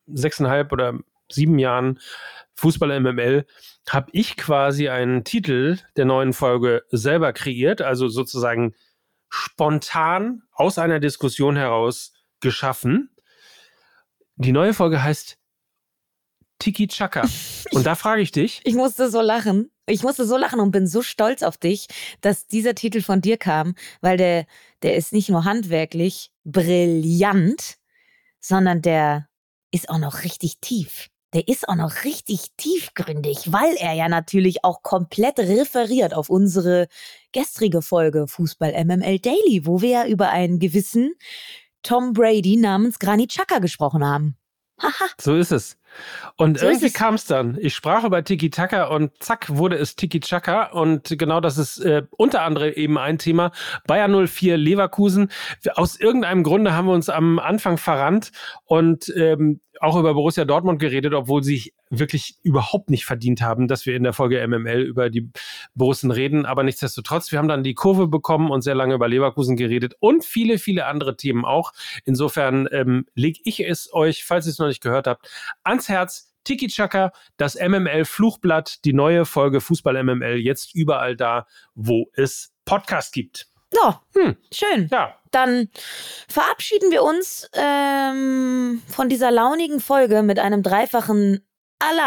sechseinhalb 0.08 0.72
oder 0.72 0.98
sieben 1.30 1.58
Jahren 1.58 2.00
Fußball 2.52 3.00
MML 3.00 3.46
habe 3.88 4.10
ich 4.12 4.36
quasi 4.36 4.90
einen 4.90 5.24
Titel 5.24 5.78
der 5.96 6.04
neuen 6.04 6.34
Folge 6.34 6.82
selber 6.90 7.32
kreiert, 7.32 7.80
also 7.80 8.08
sozusagen 8.08 8.74
spontan 9.30 10.42
aus 10.52 10.76
einer 10.76 11.00
Diskussion 11.00 11.56
heraus 11.56 12.12
geschaffen. 12.40 13.08
Die 14.36 14.52
neue 14.52 14.74
Folge 14.74 15.02
heißt 15.02 15.36
Tiki 16.58 16.86
Chaka. 16.86 17.28
Und 17.72 17.86
da 17.86 17.94
frage 17.94 18.22
ich 18.22 18.32
dich. 18.32 18.60
Ich 18.64 18.74
musste 18.74 19.10
so 19.10 19.20
lachen. 19.20 19.70
Ich 19.86 20.02
musste 20.02 20.26
so 20.26 20.36
lachen 20.36 20.60
und 20.60 20.70
bin 20.70 20.86
so 20.86 21.02
stolz 21.02 21.42
auf 21.42 21.58
dich, 21.58 21.88
dass 22.20 22.46
dieser 22.46 22.76
Titel 22.76 23.02
von 23.02 23.20
dir 23.20 23.36
kam, 23.36 23.74
weil 24.00 24.16
der, 24.16 24.46
der 24.82 24.94
ist 24.94 25.12
nicht 25.12 25.28
nur 25.28 25.44
handwerklich 25.44 26.30
brillant, 26.44 27.78
sondern 28.38 28.80
der 28.80 29.28
ist 29.72 29.88
auch 29.88 29.98
noch 29.98 30.22
richtig 30.22 30.60
tief. 30.60 31.08
Der 31.34 31.48
ist 31.48 31.68
auch 31.68 31.74
noch 31.74 32.04
richtig 32.04 32.52
tiefgründig, 32.58 33.50
weil 33.52 33.74
er 33.76 33.94
ja 33.94 34.08
natürlich 34.08 34.64
auch 34.64 34.82
komplett 34.82 35.38
referiert 35.38 36.14
auf 36.14 36.28
unsere 36.28 36.88
gestrige 37.32 37.82
Folge 37.82 38.28
Fußball 38.28 38.72
MML 38.84 39.18
Daily, 39.18 39.62
wo 39.64 39.80
wir 39.80 39.88
ja 39.88 40.06
über 40.06 40.28
einen 40.28 40.58
gewissen 40.58 41.14
Tom 41.82 42.12
Brady 42.12 42.56
namens 42.56 42.98
Granit 42.98 43.30
Xhaka 43.30 43.58
gesprochen 43.58 44.04
haben. 44.04 44.36
so 45.20 45.34
ist 45.36 45.52
es. 45.52 45.78
Und 46.36 46.58
so 46.58 46.66
irgendwie 46.66 46.90
kam 46.90 47.14
es 47.14 47.26
dann. 47.26 47.58
Ich 47.60 47.74
sprach 47.74 48.04
über 48.04 48.24
Tiki 48.24 48.50
Taka 48.50 48.84
und 48.84 49.12
zack 49.22 49.54
wurde 49.56 49.76
es 49.76 49.94
Tiki 49.94 50.20
Chaka. 50.20 50.70
Und 50.70 51.14
genau 51.18 51.40
das 51.40 51.58
ist 51.58 51.78
äh, 51.78 52.02
unter 52.10 52.42
anderem 52.42 52.72
eben 52.72 52.98
ein 52.98 53.18
Thema. 53.18 53.52
Bayer 53.86 54.08
04 54.08 54.56
Leverkusen. 54.56 55.30
Aus 55.74 56.00
irgendeinem 56.00 56.42
Grunde 56.42 56.74
haben 56.74 56.86
wir 56.86 56.94
uns 56.94 57.08
am 57.08 57.38
Anfang 57.38 57.76
verrannt 57.76 58.32
und 58.64 59.12
ähm, 59.16 59.60
auch 59.82 59.96
über 59.96 60.14
Borussia 60.14 60.44
Dortmund 60.44 60.78
geredet, 60.78 61.12
obwohl 61.12 61.42
sie 61.42 61.72
wirklich 61.90 62.36
überhaupt 62.42 62.88
nicht 62.88 63.04
verdient 63.04 63.42
haben, 63.42 63.66
dass 63.66 63.84
wir 63.84 63.96
in 63.96 64.04
der 64.04 64.12
Folge 64.12 64.46
MML 64.46 64.80
über 64.80 65.10
die 65.10 65.30
Borussen 65.74 66.12
reden. 66.12 66.46
Aber 66.46 66.62
nichtsdestotrotz, 66.62 67.32
wir 67.32 67.38
haben 67.40 67.48
dann 67.48 67.64
die 67.64 67.74
Kurve 67.74 68.06
bekommen 68.06 68.50
und 68.50 68.62
sehr 68.62 68.76
lange 68.76 68.94
über 68.94 69.08
Leverkusen 69.08 69.56
geredet 69.56 69.94
und 69.98 70.24
viele, 70.24 70.58
viele 70.58 70.86
andere 70.86 71.16
Themen 71.16 71.44
auch. 71.44 71.72
Insofern 72.04 72.68
ähm, 72.70 73.06
lege 73.14 73.40
ich 73.44 73.60
es 73.60 73.92
euch, 73.92 74.24
falls 74.24 74.46
ihr 74.46 74.50
es 74.50 74.58
noch 74.58 74.68
nicht 74.68 74.82
gehört 74.82 75.06
habt, 75.06 75.28
ans 75.64 75.88
Herz. 75.88 76.28
Tiki 76.44 76.66
Chaka, 76.66 77.12
das 77.36 77.54
MML 77.54 78.04
Fluchblatt, 78.04 78.84
die 78.84 78.92
neue 78.92 79.24
Folge 79.26 79.60
Fußball 79.60 80.02
MML, 80.02 80.38
jetzt 80.38 80.74
überall 80.74 81.14
da, 81.14 81.46
wo 81.76 82.10
es 82.14 82.52
Podcast 82.64 83.12
gibt. 83.12 83.51
So, 83.72 83.94
hm. 84.14 84.36
schön. 84.52 84.88
Ja. 84.92 85.16
Dann 85.30 85.70
verabschieden 86.28 86.90
wir 86.90 87.02
uns 87.02 87.48
ähm, 87.54 88.82
von 88.86 89.08
dieser 89.08 89.30
launigen 89.30 89.80
Folge 89.80 90.22
mit 90.22 90.38
einem 90.38 90.62
dreifachen 90.62 91.46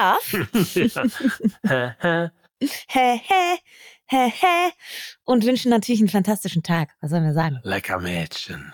hä. 2.88 4.72
Und 5.26 5.46
wünschen 5.46 5.70
natürlich 5.70 6.00
einen 6.00 6.10
fantastischen 6.10 6.64
Tag. 6.64 6.90
Was 7.02 7.10
sollen 7.12 7.26
wir 7.26 7.34
sagen? 7.34 7.60
Lecker 7.64 8.00
Mädchen. 8.00 8.72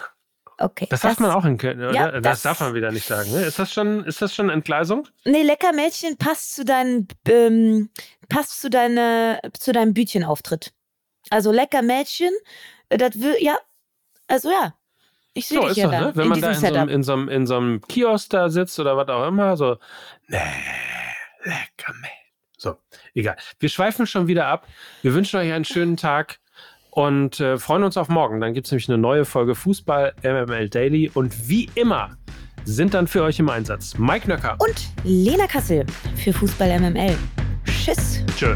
Okay. 0.57 0.85
Das, 0.89 1.01
das 1.01 1.11
darf 1.11 1.19
man 1.19 1.31
auch 1.31 1.45
in 1.45 1.57
Köln, 1.57 1.79
oder? 1.79 1.93
Ja, 1.93 2.11
das, 2.11 2.21
das, 2.21 2.41
darf 2.43 2.59
man 2.59 2.75
wieder 2.75 2.91
nicht 2.91 3.07
sagen. 3.07 3.31
Ne? 3.31 3.43
Ist, 3.45 3.57
das 3.57 3.73
schon, 3.73 4.05
ist 4.05 4.21
das 4.21 4.35
schon 4.35 4.49
Entgleisung? 4.49 5.07
Nee, 5.25 5.41
lecker 5.41 5.73
Mädchen 5.73 6.17
passt 6.17 6.55
zu 6.55 6.63
deinem, 6.63 7.07
ähm, 7.27 7.89
passt 8.29 8.61
zu, 8.61 8.69
deine, 8.69 9.39
zu 9.57 9.71
deinem 9.71 9.93
Bütchenauftritt. 9.93 10.71
Also 11.31 11.51
lecker 11.51 11.81
Mädchen, 11.81 12.31
das 12.97 13.19
will, 13.19 13.35
ja, 13.39 13.57
also 14.27 14.49
ja. 14.49 14.73
Ich 15.33 15.47
sehe 15.47 15.61
so 15.61 15.67
dich 15.69 15.77
ja 15.77 15.85
doch, 15.85 15.91
da, 15.91 16.01
ne? 16.01 16.11
Wenn 16.15 16.23
in 16.23 16.29
man 16.29 16.41
da 16.41 16.51
in 16.51 16.59
so, 16.59 16.67
einem, 16.67 16.89
in, 16.89 17.03
so 17.03 17.13
einem, 17.13 17.29
in 17.29 17.47
so 17.47 17.57
einem 17.57 17.81
Kiosk 17.81 18.29
da 18.31 18.49
sitzt 18.49 18.79
oder 18.79 18.97
was 18.97 19.07
auch 19.07 19.27
immer, 19.27 19.55
so, 19.55 19.77
nee, 20.27 20.37
lecker 21.43 21.93
Mädchen. 21.93 22.21
So, 22.57 22.77
egal. 23.15 23.37
Wir 23.59 23.69
schweifen 23.69 24.05
schon 24.05 24.27
wieder 24.27 24.45
ab. 24.47 24.67
Wir 25.01 25.13
wünschen 25.13 25.39
euch 25.39 25.51
einen 25.51 25.65
schönen 25.65 25.97
Tag 25.97 26.39
und 26.91 27.39
äh, 27.39 27.57
freuen 27.57 27.83
uns 27.83 27.97
auf 27.97 28.07
morgen. 28.07 28.39
Dann 28.39 28.53
gibt 28.53 28.67
es 28.67 28.71
nämlich 28.71 28.87
eine 28.87 28.99
neue 28.99 29.25
Folge 29.25 29.55
Fußball 29.55 30.13
MML 30.21 30.69
Daily 30.69 31.09
und 31.11 31.49
wie 31.49 31.69
immer 31.75 32.17
sind 32.63 32.93
dann 32.93 33.07
für 33.07 33.23
euch 33.23 33.39
im 33.39 33.49
Einsatz 33.49 33.97
Mike 33.97 34.27
Nöcker 34.27 34.57
Und 34.59 34.89
Lena 35.03 35.47
Kassel 35.47 35.85
für 36.15 36.33
Fußball 36.33 36.79
MML. 36.79 37.17
Tschüss. 37.65 38.23
Tschö. 38.37 38.55